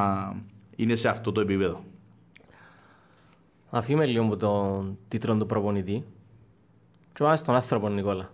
[0.76, 1.87] είναι σε αυτό το επίπεδο.
[3.70, 6.04] Αφήνουμε λίγο από τον τίτλο του προπονητή
[7.12, 8.32] και πάμε στον άνθρωπο Νικόλα.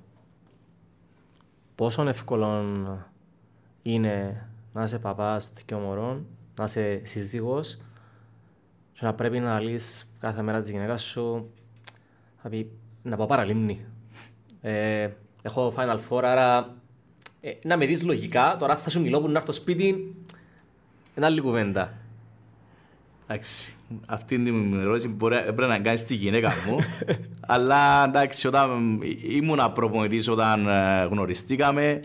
[1.74, 2.64] Πόσο εύκολο
[3.82, 6.26] είναι να είσαι παπάς δύο μωρών,
[6.58, 7.78] να είσαι σύζυγος
[8.92, 11.50] και να πρέπει να λύσεις κάθε μέρα της γυναίκας σου
[12.42, 12.70] να, πει,
[13.02, 13.84] να πάω παραλίμνη.
[14.60, 15.10] Ε,
[15.42, 16.74] έχω Final Four, άρα
[17.40, 20.16] ε, να με δεις λογικά, τώρα θα σου μιλώ που να έρθω σπίτι,
[21.16, 21.92] είναι άλλη κουβέντα.
[23.26, 26.78] Εντάξει, αυτή την ερώτηση μπορεί πρέπει να κάνει τη γυναίκα μου.
[27.54, 32.00] αλλά εντάξει, όταν ήμουν προπονητής, όταν ε, γνωριστήκαμε,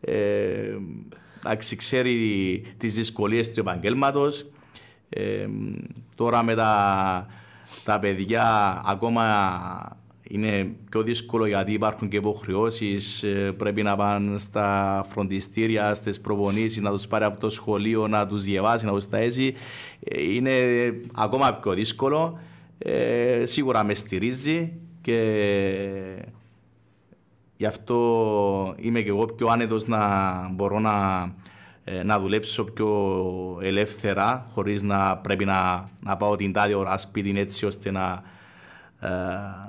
[0.00, 0.76] ε,
[1.38, 4.46] εντάξει, ξέρει τις δυσκολίες του επαγγέλματος.
[5.08, 5.46] Ε,
[6.14, 7.26] τώρα με τα,
[7.84, 9.24] τα παιδιά ακόμα
[10.28, 13.22] είναι πιο δύσκολο γιατί υπάρχουν και υποχρεώσεις.
[13.22, 18.26] Ε, πρέπει να πάνε στα φροντιστήρια, στις προπονήσεις, να τους πάρει από το σχολείο, να
[18.26, 19.54] τους διαβάσει, να τους τα έζει.
[20.00, 20.52] Ε, είναι
[21.14, 22.38] ακόμα πιο δύσκολο.
[22.78, 25.18] Ε, σίγουρα με στηρίζει και
[27.56, 30.00] γι' αυτό είμαι και εγώ πιο άνετος να
[30.52, 31.24] μπορώ να,
[32.04, 33.18] να δουλέψω πιο
[33.62, 38.32] ελεύθερα χωρίς να πρέπει να, να πάω την τάδε ώρα σπίτι έτσι ώστε να, ε,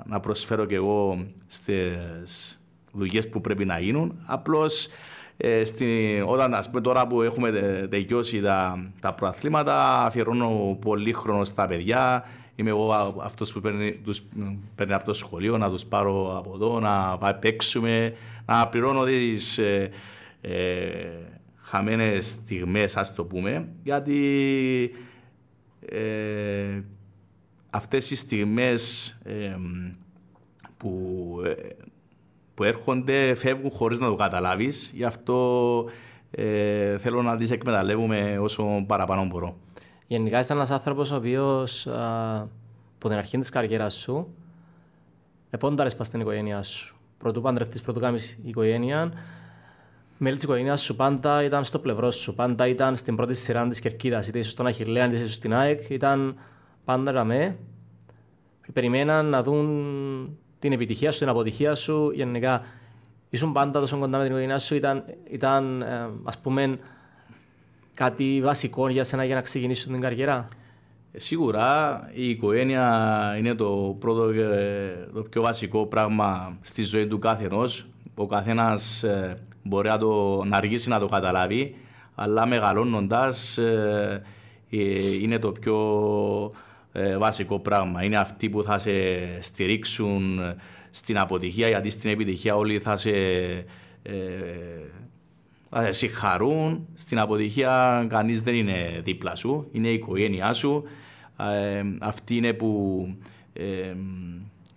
[0.04, 4.18] να προσφέρω και εγώ στις δουλειές που πρέπει να γίνουν.
[4.26, 4.88] Απλώς
[5.36, 5.62] ε,
[6.26, 7.50] όταν ας πούμε τώρα που έχουμε
[7.90, 12.24] τελειώσει τα, τα προαθλήματα αφιερώνω πολύ χρόνο στα παιδιά
[12.56, 14.22] είμαι εγώ αυτός που παίρνει, τους,
[14.74, 18.14] παίρνει από το σχολείο να τους πάρω από εδώ να πάει παίξουμε
[18.46, 19.90] να πληρώνω τις ε,
[20.40, 20.78] ε,
[21.56, 24.90] χαμένες στιγμές ας το πούμε γιατί
[25.88, 26.80] ε,
[27.70, 29.56] αυτές οι στιγμές ε,
[30.76, 31.36] που,
[32.54, 34.90] που έρχονται φεύγουν χωρίς να το καταλάβεις.
[34.94, 35.84] Γι' αυτό
[36.30, 39.56] ε, θέλω να τις εκμεταλλεύουμε όσο παραπάνω μπορώ.
[40.06, 44.34] Γενικά είσαι ένας άνθρωπος ο οποίος από την αρχή της καριέρας σου
[45.50, 46.96] επόνταρες πας στην οικογένειά σου.
[47.18, 49.12] Πρωτού παντρευτείς, πρωτού κάνεις οικογένεια,
[50.18, 52.34] μέλη της οικογένειας σου πάντα ήταν στο πλευρό σου.
[52.34, 55.90] Πάντα ήταν στην πρώτη σειρά της κερκίδας, είτε είσαι στον Αχιλέα, είτε είσαι στην ΑΕΚ,
[55.90, 56.36] ήταν
[56.86, 57.56] πάντα ραμέ.
[58.72, 62.10] Περιμέναν να δουν την επιτυχία σου, την αποτυχία σου.
[62.14, 62.62] Γενικά,
[63.30, 64.74] ήσουν πάντα τόσο κοντά με την οικογένειά σου.
[64.74, 66.78] Ήταν, ήταν ε, ας πούμε,
[67.94, 70.48] κάτι βασικό για σένα για να ξεκινήσεις την καριέρα;
[71.12, 74.46] Ε, σίγουρα η οικογένεια είναι το πρώτο και
[75.14, 77.48] το πιο βασικό πράγμα στη ζωή του κάθε
[78.14, 81.76] Ο καθένας ε, μπορεί να, το, να αργήσει να το καταλάβει,
[82.14, 83.58] αλλά μεγαλώνοντας
[85.20, 85.76] είναι το πιο
[86.98, 88.04] ε, βασικό πράγμα.
[88.04, 88.92] Είναι αυτοί που θα σε
[89.40, 90.40] στηρίξουν
[90.90, 93.10] στην αποτυχία, γιατί στην επιτυχία όλοι θα σε,
[94.02, 94.14] ε,
[95.70, 96.86] θα σε συγχαρούν.
[96.94, 100.84] Στην αποτυχία κανείς δεν είναι δίπλα σου, είναι η οικογένειά σου.
[101.38, 103.06] Ε, αυτοί είναι που
[103.52, 103.94] ε,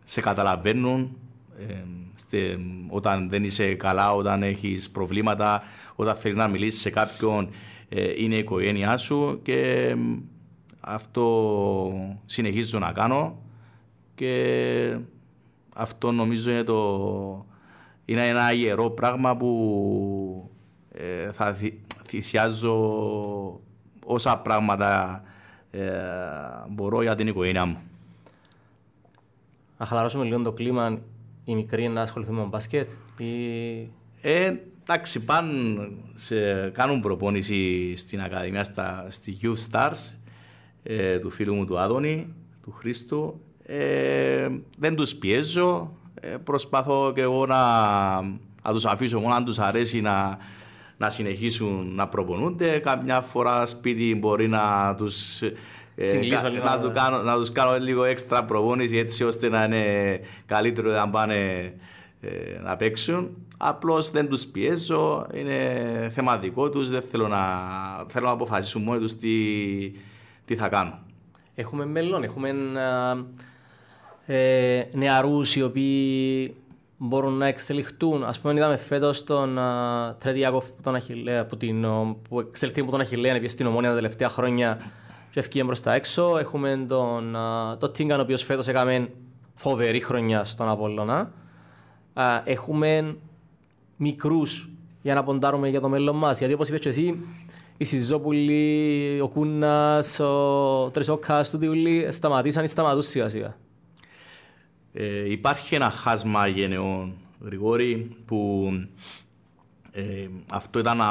[0.04, 1.18] σε καταλαβαίνουν
[2.88, 5.64] όταν δεν είσαι καλά, όταν έχεις προβλήματα,
[5.96, 7.50] όταν θέλεις να μιλήσεις σε κάποιον,
[8.18, 9.96] είναι η οικογένειά σου και
[10.80, 11.94] αυτό
[12.26, 13.38] συνεχίζω να κάνω
[14.16, 14.98] και
[15.76, 17.46] αυτό νομίζω είναι, το,
[18.06, 20.50] είναι ένα ιερό πράγμα που
[20.92, 21.58] ε, θα
[22.08, 22.80] θυσιάζω
[24.06, 25.24] όσα πράγματα
[25.72, 25.90] ε,
[26.70, 27.78] μπορώ για την οικογένειά μου.
[29.78, 31.00] Να χαλαρώσουμε λίγο το κλίμα
[31.46, 33.34] οι μικροί να ασχοληθούμε με μπάσκετ ή...
[34.22, 40.14] Ε, εντάξει, πάνε σε, κάνουν προπόνηση στην Ακαδημία, στα, στη Youth Stars
[40.84, 43.40] ε, του φίλου μου του Άδωνη, του Χρήστου.
[43.64, 47.62] Ε, δεν τους πιέζω, ε, προσπαθώ και εγώ να,
[48.64, 50.38] να τους αφήσω μόνο αν τους αρέσει να,
[50.98, 52.78] να συνεχίσουν να προπονούνται.
[52.78, 55.42] Καμιά φορά σπίτι μπορεί να τους
[56.02, 60.92] ε, να, να, κάνω, να τους κάνω λίγο έξτρα προπόνηση έτσι ώστε να είναι καλύτερο
[60.92, 61.74] να πάνε
[62.22, 63.30] ε, να παίξουν.
[63.58, 66.90] Απλώς δεν τους πιέζω, είναι θέμα δικό τους.
[66.90, 67.48] Δεν θέλω να,
[68.08, 69.30] θέλω να αποφασίσουν μόνοι τους τι,
[70.50, 71.00] τι θα κάνω.
[71.56, 72.54] Έχουμε μέλλον, έχουμε
[74.26, 76.56] ε, νεαρούς οι οποίοι
[76.98, 78.24] μπορούν να εξελιχθούν.
[78.24, 79.60] Ας πούμε είδαμε φέτος τον
[80.18, 81.86] Τρέντιάκοφ τον Αχιλέα, που, την,
[82.30, 84.78] που εξελιχθεί από τον Αχιλέα, είναι στην Ομόνια τα τελευταία χρόνια
[85.32, 86.38] και ευκήγε μπροστά έξω.
[86.38, 87.38] Έχουμε τον
[87.80, 89.10] το Τίγκαν, ο οποίος φέτος έκαμε
[89.56, 91.32] φοβερή χρονιά στον Απόλλωνα.
[92.44, 93.16] Έχουμε
[93.98, 94.70] μικρούς
[95.02, 96.40] για να ποντάρουμε για το μέλλον μας.
[96.40, 97.20] Γιατί όπως είπες και εσύ,
[97.82, 103.58] η Σιζόπουλη, ο Κούνας, ο Τρισόκας, τούτοι όλοι σταματήσαν ή σταματούν σιγά σιγά.
[104.94, 108.70] Ε, υπάρχει ένα χάσμα γενεών, Γρηγόρη, που
[109.92, 111.02] ε, αυτό ήταν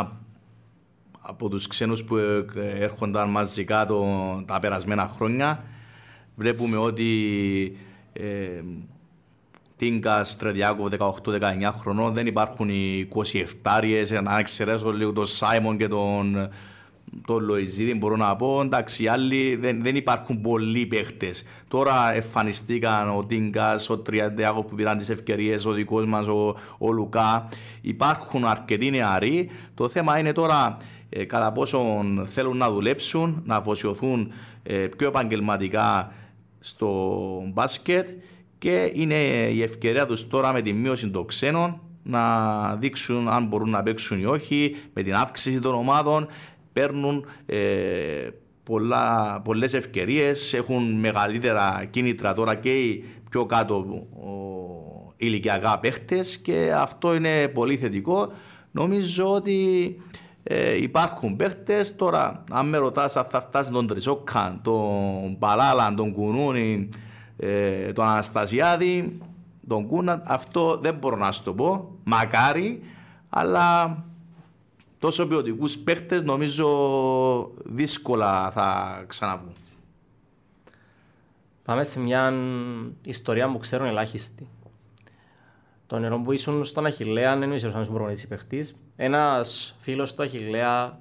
[1.20, 4.06] από τους ξένους που ε, έρχονταν μαζικά το,
[4.46, 5.64] τα περασμένα χρόνια.
[6.36, 7.06] Βλέπουμε ότι
[8.12, 8.62] ε,
[9.78, 11.10] Τίνκα Στρεδιάκο 18-19
[11.80, 13.08] χρονών δεν υπάρχουν οι
[13.62, 16.48] 27 να εξαιρέσω λίγο τον Σάιμον και τον,
[17.26, 21.44] τον Λοϊζίδη μπορώ να πω εντάξει οι άλλοι δεν, δεν υπάρχουν πολλοί παίχτες.
[21.68, 26.92] τώρα εμφανιστήκαν ο Τίνκας, ο Τριαντιάκο που πήραν τις ευκαιρίες, ο δικός μας ο, ο
[26.92, 27.48] Λουκά.
[27.80, 29.50] Υπάρχουν αρκετοί νεαροί.
[29.74, 30.76] Το θέμα είναι τώρα
[31.08, 36.12] ε, κατά πόσο θέλουν να δουλέψουν να αφοσιωθούν ε, πιο επαγγελματικά
[36.60, 36.88] στο
[37.52, 38.08] μπάσκετ
[38.58, 39.14] και είναι
[39.52, 44.20] η ευκαιρία τους τώρα με τη μείωση των ξένων να δείξουν αν μπορούν να παίξουν
[44.20, 46.26] ή όχι, με την αύξηση των ομάδων
[46.72, 47.58] παίρνουν ε,
[48.62, 56.72] πολλά, πολλές ευκαιρίες, έχουν μεγαλύτερα κίνητρα τώρα και οι πιο κάτω ο, ηλικιακά παίχτες και
[56.76, 58.32] αυτό είναι πολύ θετικό.
[58.70, 59.96] Νομίζω ότι
[60.42, 66.12] ε, υπάρχουν παίχτες τώρα, αν με ρωτάς αν θα φτάσει τον Τρισόκαν, τον Παλάλαν, τον
[66.12, 66.88] Κουνούνι,
[67.38, 69.18] ε, τον Αναστασιάδη,
[69.68, 71.98] τον Κούνα, αυτό δεν μπορώ να σου το πω.
[72.04, 72.82] Μακάρι,
[73.28, 73.96] αλλά
[74.98, 76.68] τόσο ποιοτικούς παίχτε νομίζω
[77.64, 79.52] δύσκολα θα ξαναβγούν.
[81.64, 82.32] Πάμε σε μια
[83.04, 84.48] ιστορία που ξέρουν ελάχιστοι.
[85.86, 88.64] Το νερό που ήσουν στον Αχηλέα, δεν ξέρω αν ήσουν προπονητή παίχτη.
[88.96, 90.98] Ένας φίλος του Αχηλέα,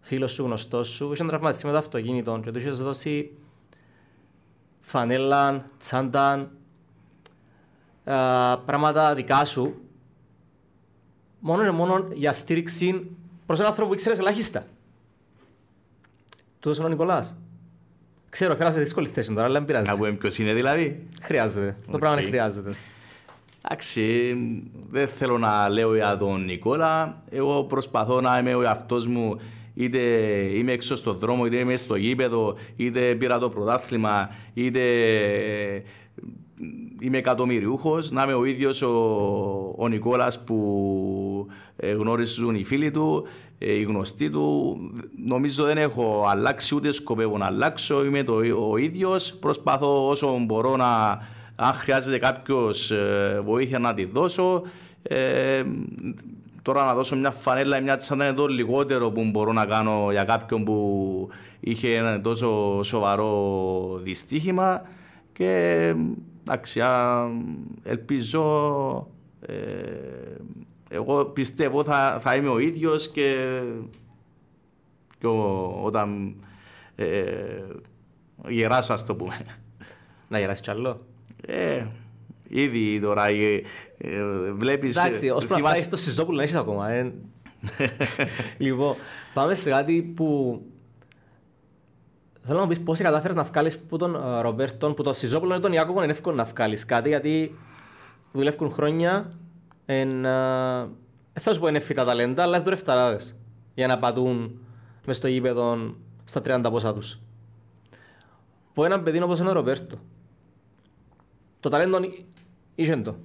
[0.00, 3.30] φίλος σου, γνωστός σου, είχε τραυματιστεί με το αυτοκίνητο και του είχες δώσει
[4.82, 6.50] φανέλα, τσάντα,
[8.66, 9.74] πράγματα δικά σου,
[11.40, 13.10] μόνο και μόνο για στήριξη
[13.46, 14.66] προς έναν άνθρωπο που ήξερες ελάχιστα.
[16.60, 17.36] Του είναι ο Νικολάς.
[18.28, 19.90] Ξέρω, φέρα σε δύσκολη θέση τώρα, αλλά δεν πειράζει.
[19.90, 21.08] Να πούμε ποιος είναι δηλαδή.
[21.22, 21.76] Χρειάζεται.
[21.90, 22.74] Το πράγμα είναι χρειάζεται.
[23.62, 24.34] Εντάξει,
[24.88, 27.22] δεν θέλω να λέω για τον Νικόλα.
[27.30, 29.40] Εγώ προσπαθώ να είμαι ο εαυτός μου
[29.74, 29.98] είτε
[30.54, 34.80] είμαι έξω στον δρόμο, είτε είμαι στο γήπεδο, είτε πήρα το πρωτάθλημα, είτε
[35.74, 35.82] ε,
[37.00, 41.46] είμαι εκατομμυριούχος, να είμαι ο ίδιος ο, ο Νικόλας που
[41.76, 43.26] ε, γνώριζουν οι φίλοι του,
[43.58, 44.76] ε, οι γνωστοί του.
[45.26, 48.04] Νομίζω δεν έχω αλλάξει ούτε σκοπεύω να αλλάξω.
[48.04, 48.34] Είμαι το,
[48.70, 49.34] ο ίδιος.
[49.34, 51.10] Προσπαθώ όσο μπορώ να,
[51.56, 52.92] αν χρειάζεται κάποιος
[53.44, 54.62] βοήθεια να τη δώσω.
[56.62, 60.08] Τώρα να δώσω μια φανέλα ή μια τσάντα είναι το λιγότερο που μπορώ να κάνω
[60.10, 61.28] για κάποιον που
[61.60, 64.82] είχε ένα τόσο σοβαρό δυστύχημα
[65.32, 65.94] και
[66.46, 66.80] εντάξει,
[67.82, 68.42] ελπίζω
[69.40, 69.54] ε,
[70.90, 73.60] εγώ πιστεύω θα, θα είμαι ο ίδιος και,
[75.18, 75.26] και
[75.82, 76.34] όταν
[76.94, 77.62] ε,
[78.48, 79.36] γεράσω ας το πούμε.
[80.28, 81.06] Να γεράσεις κι άλλο;
[81.46, 81.86] Ε,
[82.54, 83.62] Ήδη τώρα ε,
[83.98, 84.96] ε, βλέπεις...
[84.96, 86.90] Εντάξει, ως προς αυτά έχεις το Σιζόπουλο να έχεις ακόμα.
[86.90, 87.12] Ε.
[88.58, 88.94] λοιπόν,
[89.34, 90.60] πάμε σε κάτι που...
[92.42, 95.62] Θέλω να μου πεις πώς κατάφερες να βγάλεις που τον Ρομπέρτον, που τον Σιζόπουλο είναι
[95.62, 97.58] τον Ιάκωβο είναι εύκολο να βγάλεις κάτι γιατί
[98.32, 99.30] δουλεύουν χρόνια
[99.86, 100.22] εν...
[101.32, 103.36] Δεν θα σου πω είναι φύτα ταλέντα, αλλά είναι φταράδες
[103.74, 104.60] για να πατούν
[105.06, 105.94] μες στο γήπεδο
[106.24, 107.18] στα 30 πόσα τους.
[108.72, 109.96] Που έναν παιδί όπως είναι ο Ρομπέρτο.
[111.60, 111.98] Το ταλέντο
[112.74, 113.16] Είχε το.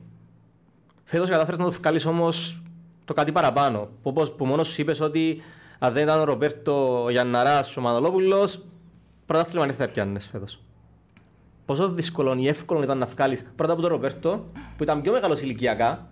[1.03, 2.61] Φέτος κατάφερες να το βγάλεις όμως
[3.05, 3.89] το κάτι παραπάνω.
[4.01, 5.41] Που, που μόνος σου είπες ότι
[5.79, 8.65] αν δεν ήταν ο Ροπέρτο ο Γιανναράς, ο Μανολόπουλος,
[9.25, 10.61] πρωτάθλημα δεν θα πιάνεις φέτος.
[11.65, 14.45] Πόσο δύσκολο ή εύκολο ήταν να βγάλεις πρώτα από τον Ροπέρτο,
[14.77, 16.09] που ήταν πιο μεγάλος ηλικιακά,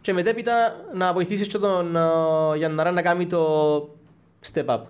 [0.00, 3.96] και μετέπειτα να βοηθήσεις και τον uh, Γιανναρά να κάνει το
[4.52, 4.80] step up.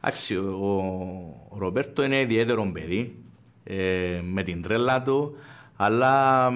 [0.00, 3.24] Εντάξει, ο Ροπέρτο είναι ιδιαίτερο παιδί,
[3.64, 5.36] ε, με την τρέλα του,
[5.76, 6.50] αλλά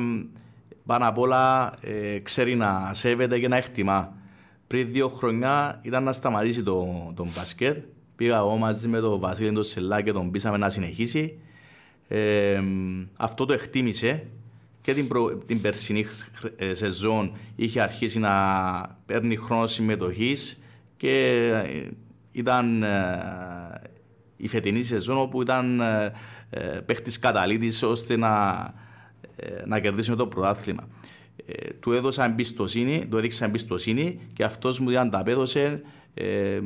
[0.87, 4.13] πάνω απ' όλα ε, ξέρει να σέβεται και να εκτιμά.
[4.67, 7.85] Πριν δύο χρονιά ήταν να σταματήσει τον το μπασκετ.
[8.17, 11.39] Πήγα εγώ μαζί με τον Βασίλη τον Σελά και τον πείσαμε να συνεχίσει.
[12.09, 12.63] Ε,
[13.17, 14.27] αυτό το εκτίμησε
[14.81, 16.05] και την, προ, την περσινή
[16.57, 18.33] ε, σεζόν είχε αρχίσει να
[19.07, 20.61] παίρνει χρόνο συμμετοχής
[20.97, 21.89] και ε,
[22.33, 22.85] ήταν
[24.37, 25.83] η φετινή σεζόν όπου ήταν
[26.87, 28.87] παίχτης καταλήτης ώστε να ε,
[29.67, 30.89] να κερδίσει με το πρωτάθλημα.
[31.47, 35.83] Ε, του έδωσα εμπιστοσύνη, του έδειξα εμπιστοσύνη και αυτός μου ανταπέδωσε
[36.15, 36.61] ε,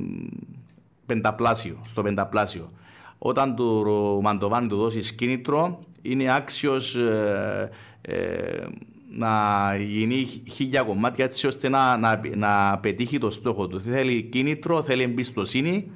[1.07, 2.73] πενταπλάσιο, στο πενταπλάσιο.
[3.19, 7.71] Όταν του Μαντοβάνη του δώσει κίνητρο, είναι άξιος ε,
[8.01, 8.67] ε,
[9.11, 13.81] να γίνει χίλια κομμάτια έτσι ώστε να, να, να πετύχει το στόχο του.
[13.81, 15.91] Θέλει κίνητρο, θέλει εμπιστοσύνη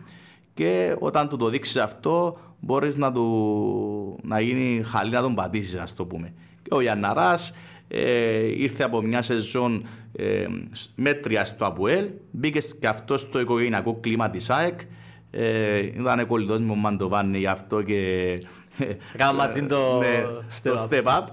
[0.54, 3.12] και όταν του το δείξεις αυτό, μπορείς να,
[4.22, 6.32] να γίνει χαλή να τον πατήσεις, ας το πούμε
[6.70, 7.54] ο Γιανναράς
[7.88, 10.46] Ε, ήρθε από μια σεζόν ε,
[10.94, 14.80] μέτρια στο ΑΠΟΕΛ, μπήκε και αυτό στο οικογενειακό κλίμα της ΑΕΚ.
[15.30, 18.32] Ε, ήταν κολλητός μου Μαντοβάνη γι' αυτό και...
[19.16, 20.24] Κάμα μαζί το, ναι,
[20.62, 21.26] step το step up.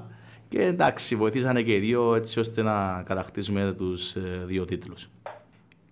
[0.50, 5.10] Και εντάξει, βοηθήσανε και οι δύο έτσι ώστε να κατακτήσουμε τους ε, δύο τίτλους.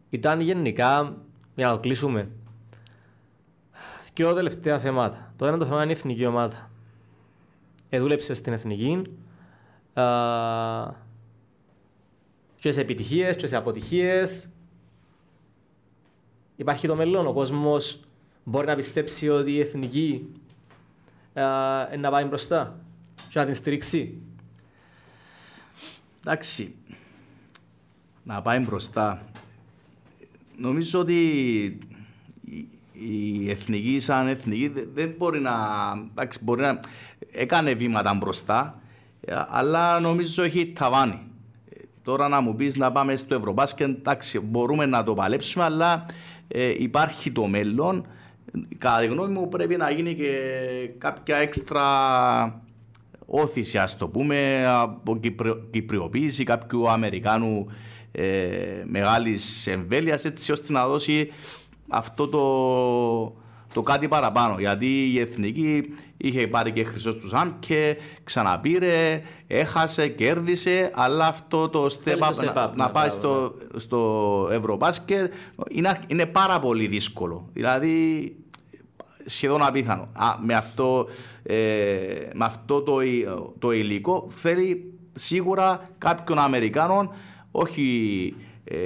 [0.09, 1.17] Ήταν γενικά,
[1.55, 2.29] για να το κλείσουμε,
[4.13, 5.33] δύο τελευταία θέματα.
[5.35, 6.69] Το ένα το θέμα είναι η εθνική ομάδα.
[7.89, 9.01] Εδούλεψε στην εθνική, α,
[12.55, 14.49] και σε επιτυχίες και σε αποτυχίες.
[16.55, 17.99] Υπάρχει το μέλλον, ο κόσμος
[18.43, 20.27] μπορεί να πιστέψει ότι η εθνική
[21.33, 21.43] α,
[21.97, 22.79] να πάει μπροστά
[23.29, 24.21] και να την στηρίξει.
[26.25, 26.75] Εντάξει,
[28.23, 29.25] να πάει μπροστά.
[30.57, 31.15] Νομίζω ότι
[32.45, 35.53] η- η εθνική σαν εθνική δε- δεν μπορεί να...
[36.09, 36.79] Εντάξει, μπορεί να...
[37.31, 38.80] Έκανε βήματα μπροστά, ε,
[39.49, 41.19] αλλά νομίζω έχει ταβάνι.
[41.69, 46.05] Ε, Τώρα να μου πεις να πάμε στο Ευρωμπάσκετ, εντάξει, μπορούμε να το παλέψουμε, αλλά
[46.47, 48.05] ε, υπάρχει το μέλλον.
[48.77, 50.31] Κατά τη γνώμη μου πρέπει να γίνει και
[50.97, 52.61] κάποια έξτρα
[53.25, 57.65] όθηση, ας το πούμε, από κυπριο- κυπριοποίηση κάποιου Αμερικάνου
[58.11, 61.31] ε, μεγάλης εμβέλειας, έτσι ώστε να δώσει
[61.89, 62.41] αυτό το,
[63.73, 64.55] το κάτι παραπάνω.
[64.59, 65.83] Γιατί η Εθνική
[66.17, 72.21] είχε πάρει και χρυσό του ΣΑΜ και ξαναπήρε, έχασε, κέρδισε, αλλά αυτό το step Θέλει
[72.23, 75.33] up, το step να, up, να ναι, πάει μπράβο, στο, στο Ευρωμπάσκετ
[75.69, 77.49] είναι, είναι πάρα πολύ δύσκολο.
[77.53, 78.35] Δηλαδή
[79.25, 80.07] σχεδόν απίθανο.
[80.13, 81.07] Α, με αυτό,
[81.43, 81.55] ε,
[82.33, 83.27] με αυτό το, ει-
[83.59, 87.11] το υλικό θέλει σίγουρα κάποιον Αμερικάνων,
[87.51, 88.77] όχι ε,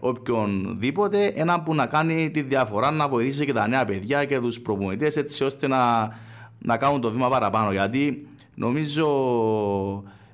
[0.00, 4.60] οποιονδήποτε, έναν που να κάνει τη διαφορά, να βοηθήσει και τα νέα παιδιά και τους
[4.60, 6.12] προπονητές έτσι ώστε να,
[6.58, 7.72] να κάνουν το βήμα παραπάνω.
[7.72, 9.06] Γιατί νομίζω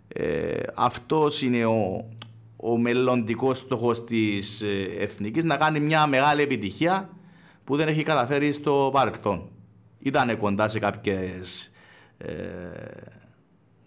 [0.09, 2.05] ε, αυτός είναι ο,
[2.57, 7.09] ο μελλοντικός στόχος της ε, Εθνικής να κάνει μια μεγάλη επιτυχία
[7.65, 9.49] που δεν έχει καταφέρει στο παρελθόν.
[9.99, 11.71] Ήταν κοντά σε κάποιες
[12.19, 12.35] ε,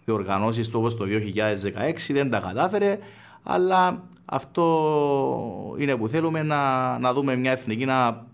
[0.04, 2.98] διοργανώσεις του όπως το 2016, δεν τα κατάφερε,
[3.42, 8.26] αλλά αυτό είναι που θέλουμε να, να δούμε μια εθνική να,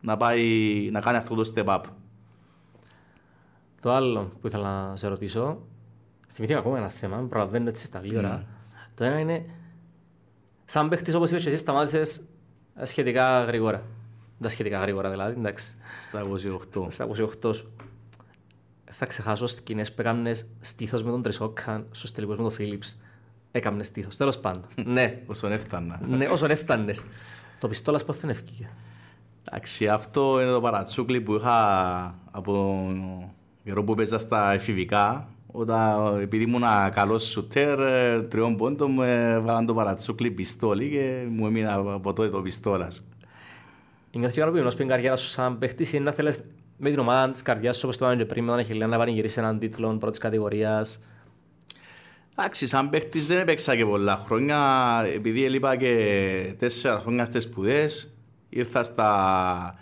[0.00, 1.80] να, πάει, να κάνει αυτό το step up.
[3.80, 5.58] Το άλλο που ήθελα να σε ρωτήσω,
[6.28, 8.46] θυμηθήκα ακόμα ένα θέμα, προλαβαίνω έτσι στα γλύωρα.
[8.94, 9.44] Το ένα είναι,
[10.64, 12.24] σαν παίχτης όπως είπες και εσύ σταμάτησες
[12.74, 13.82] ε, σχετικά γρήγορα.
[14.40, 15.74] Τα σχετικά γρήγορα δηλαδή, εντάξει.
[16.08, 16.22] Στα
[16.74, 16.86] 28.
[16.88, 17.08] Στα
[17.44, 17.72] 28 σου.
[18.90, 22.98] Θα ξεχάσω σκηνές που έκαμνες στήθος με τον Τρισόκαν στους τελικούς με τον Φίλιπς.
[23.56, 24.64] Έκαμνες στήθος, τέλος πάντων.
[24.94, 26.00] ναι, Όσον έφτανα.
[26.08, 27.02] ναι, όσον έφτανες.
[27.60, 28.68] Το πιστόλας πώς δεν ευκήκε.
[29.48, 31.58] Εντάξει, αυτό είναι το παρατσούκλι που είχα
[32.30, 32.86] από
[33.64, 35.28] καιρό που παίζα στα εφηβικά.
[35.46, 36.62] Όταν, επειδή ήμουν
[36.94, 42.28] καλός σουτέρ, ε, τριών πόντων, μου έβαλαν το παρατσούκλι πιστόλι και μου έμεινε από τότε
[42.28, 43.04] το πιστόλας.
[44.12, 46.44] Νιώθεις ικανοποιημένος που η καριέρα σου σαν παίχτης είναι να θέλεις
[46.78, 48.96] με την ομάδα της καρδιάς σου όπως το είπαμε και πριν με τον Αχιλέα να
[48.98, 51.02] πανηγυρίσεις έναν τίτλο πρώτης κατηγορίας.
[52.36, 54.58] Εντάξει, σαν παίχτης δεν έπαιξα και πολλά χρόνια,
[55.14, 58.14] επειδή έλειπα και τέσσερα χρόνια στις σπουδές,
[58.48, 59.78] ήρθα στα,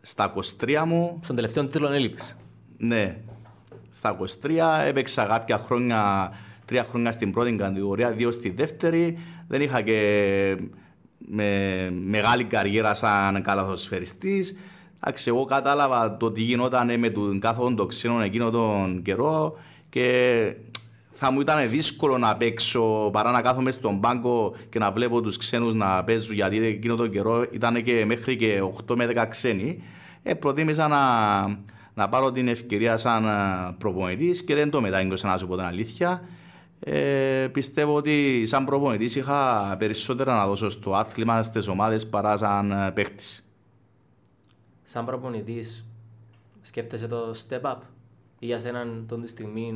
[0.00, 2.36] στα 23 μου, Στον τελευταίο τίτλο έλειπες.
[2.76, 3.16] Ναι,
[3.90, 4.50] στα 23
[4.86, 6.32] έπαιξα κάποια χρόνια,
[6.64, 9.18] τρία χρόνια στην πρώτη κατηγορία, δύο στη δεύτερη.
[9.48, 10.56] Δεν είχα και
[11.18, 14.56] με, μεγάλη καριέρα σαν καλαθοσφαιριστής.
[15.00, 20.54] Εντάξει, εγώ κατάλαβα το τι γινόταν με τον κάθον το ξένο εκείνο τον καιρό και
[21.18, 25.36] θα μου ήταν δύσκολο να παίξω παρά να κάθομαι στον πάγκο και να βλέπω τους
[25.36, 29.82] ξένους να παίζουν γιατί εκείνο τον καιρό ήταν και μέχρι και 8 με 10 ξένοι.
[30.22, 30.98] Ε, προτίμησα να,
[31.94, 35.64] να πάρω την ευκαιρία σαν ε, προπονητής και δεν το μετάγγωσα να σου πω την
[35.64, 36.22] αλήθεια.
[36.80, 42.70] Ε, πιστεύω ότι σαν προπονητής είχα περισσότερα να δώσω στο άθλημα, στις ομάδες παρά σαν
[42.70, 43.48] ε, παίκτης.
[44.84, 45.84] Σαν προπονητής
[46.62, 47.76] σκέφτεσαι το step up
[48.38, 49.72] ή για σέναν τον τη στιγμή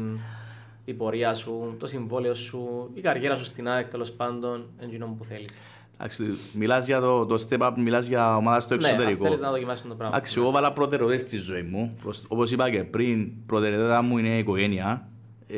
[0.85, 5.25] η πορεία σου, το συμβόλαιο σου, η καριέρα σου στην ΑΕΚ τέλος πάντων, εκείνο που
[5.25, 5.49] θέλεις.
[5.95, 9.25] Εντάξει, μιλάς για το, το step up, μιλάς για ομάδα στο Ναι, αν εξωτερικό.
[9.25, 10.17] θέλεις να δοκιμάσεις το πράγμα.
[10.17, 11.97] Εντάξει, εγώ βάλα προτεραιότητες στη ζωή μου.
[12.03, 15.09] Προς- Όπως είπα και πριν, προτεραιότητα μου είναι η οικογένεια.
[15.49, 15.57] Ε,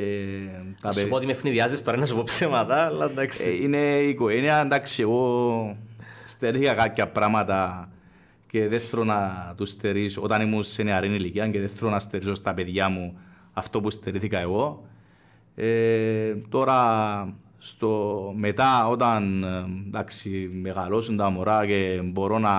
[0.80, 3.48] τα Να σου παι- πω ότι με ευνηδιάζεις τώρα να σου πω ψέματα, αλλά εντάξει.
[3.48, 5.76] Ε, είναι η οικογένεια, εντάξει, εγώ
[6.24, 7.88] στερήθηκα κάποια πράγματα
[8.50, 11.98] και δεν θέλω να τους στερήσω, όταν ήμουν σε νεαρή ηλικία και δεν θέλω να
[11.98, 13.18] στερήσω στα παιδιά μου
[13.52, 14.86] αυτό που στερήθηκα εγώ.
[15.54, 17.28] Ε, τώρα,
[17.58, 22.56] στο, μετά όταν ε, εντάξει, μεγαλώσουν τα μωρά και μπορώ να,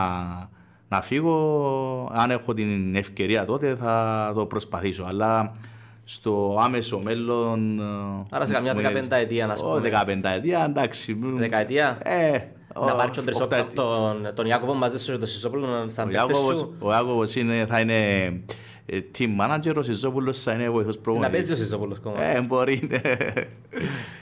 [0.88, 5.04] να φύγω, αν έχω την ευκαιρία τότε θα το προσπαθήσω.
[5.04, 5.56] Αλλά
[6.04, 7.82] στο άμεσο μέλλον.
[8.30, 9.80] Άρα σε καμιά δεκαπενταετία, να πούμε.
[9.80, 11.20] Δεκαπενταετία, εντάξει.
[11.36, 12.40] Δεκαετία; Ε,
[12.86, 16.76] να πάρει τον Τρισόπουλο, τον, τον Ιάκωβο μαζί σου και τον Σιζόπουλο σαν παίκτες σου.
[16.80, 18.42] Ο Ιάκωβος είναι, θα είναι ε,
[18.90, 21.32] team manager, ο Σιζόπουλος θα είναι βοηθός προπονητής.
[21.32, 22.24] Να παίζει ο Σιζόπουλος κόμμα.
[22.24, 22.88] Ε, μπορεί.
[22.90, 23.02] Ναι.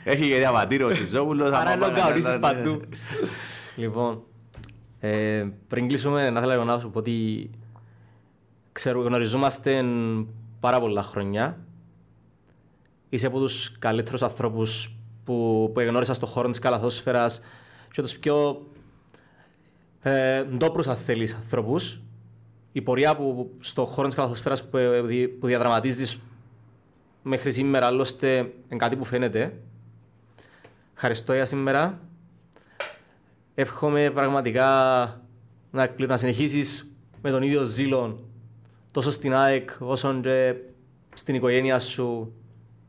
[0.03, 1.51] Έχει και διαβατήριο ο Σιζόπουλος.
[1.51, 2.81] Άρα λογαωρίσεις παντού.
[3.75, 4.23] Λοιπόν,
[4.99, 7.49] ε, πριν κλείσουμε, να θέλω να σου πω ότι
[8.71, 9.83] ξέρω, γνωριζόμαστε
[10.59, 11.57] πάρα πολλά χρόνια.
[13.09, 17.41] Είσαι από τους καλύτερους ανθρώπους που, που εγνώρισα στον χώρο της καλαθόσφαιρας
[17.91, 18.65] και τους πιο
[20.01, 22.01] ε, ντόπρους αν θέλεις ανθρώπους.
[22.71, 24.77] Η πορεία που στον χώρο της καλαθόσφαιρας που,
[25.39, 26.19] που διαδραματίζεις
[27.23, 29.57] μέχρι σήμερα άλλωστε είναι κάτι που φαίνεται.
[30.93, 31.99] Ευχαριστώ για σήμερα.
[33.55, 34.65] Εύχομαι πραγματικά
[35.71, 38.19] να, να συνεχίσεις με τον ίδιο ζήλο
[38.91, 40.55] τόσο στην ΑΕΚ όσο και
[41.15, 42.33] στην οικογένεια σου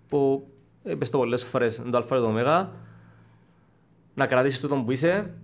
[0.09, 0.49] που
[0.83, 2.73] είπες το πολλές φορές είναι το αλφα και το ωμέγα
[4.15, 5.35] να κρατήσεις τούτο που είσαι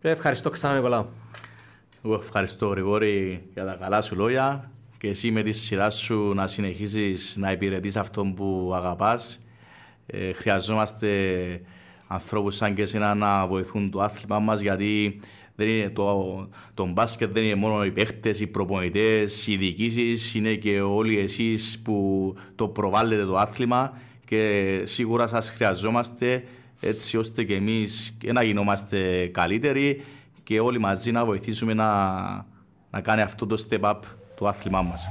[0.00, 1.08] και ευχαριστώ ξανά Νικολά.
[2.06, 6.46] Εγώ ευχαριστώ Γρηγόρη για τα καλά σου λόγια και εσύ με τη σειρά σου να
[6.46, 9.44] συνεχίσεις να υπηρετείς αυτό που αγαπάς.
[10.06, 11.10] Ε, χρειαζόμαστε
[12.06, 15.20] ανθρώπους σαν και εσένα να βοηθούν το άθλημα μας γιατί
[15.56, 20.54] δεν είναι το, το μπάσκετ δεν είναι μόνο οι παίχτες, οι προπονητές, οι διοικήσεις, είναι
[20.54, 26.44] και όλοι εσείς που το προβάλλετε το άθλημα και σίγουρα σας χρειαζόμαστε
[26.80, 30.02] έτσι ώστε και εμείς να γινόμαστε καλύτεροι
[30.46, 32.10] και όλοι μαζί να βοηθήσουμε να,
[32.90, 33.98] να κάνει αυτό το step up
[34.36, 35.08] το άθλημά μας.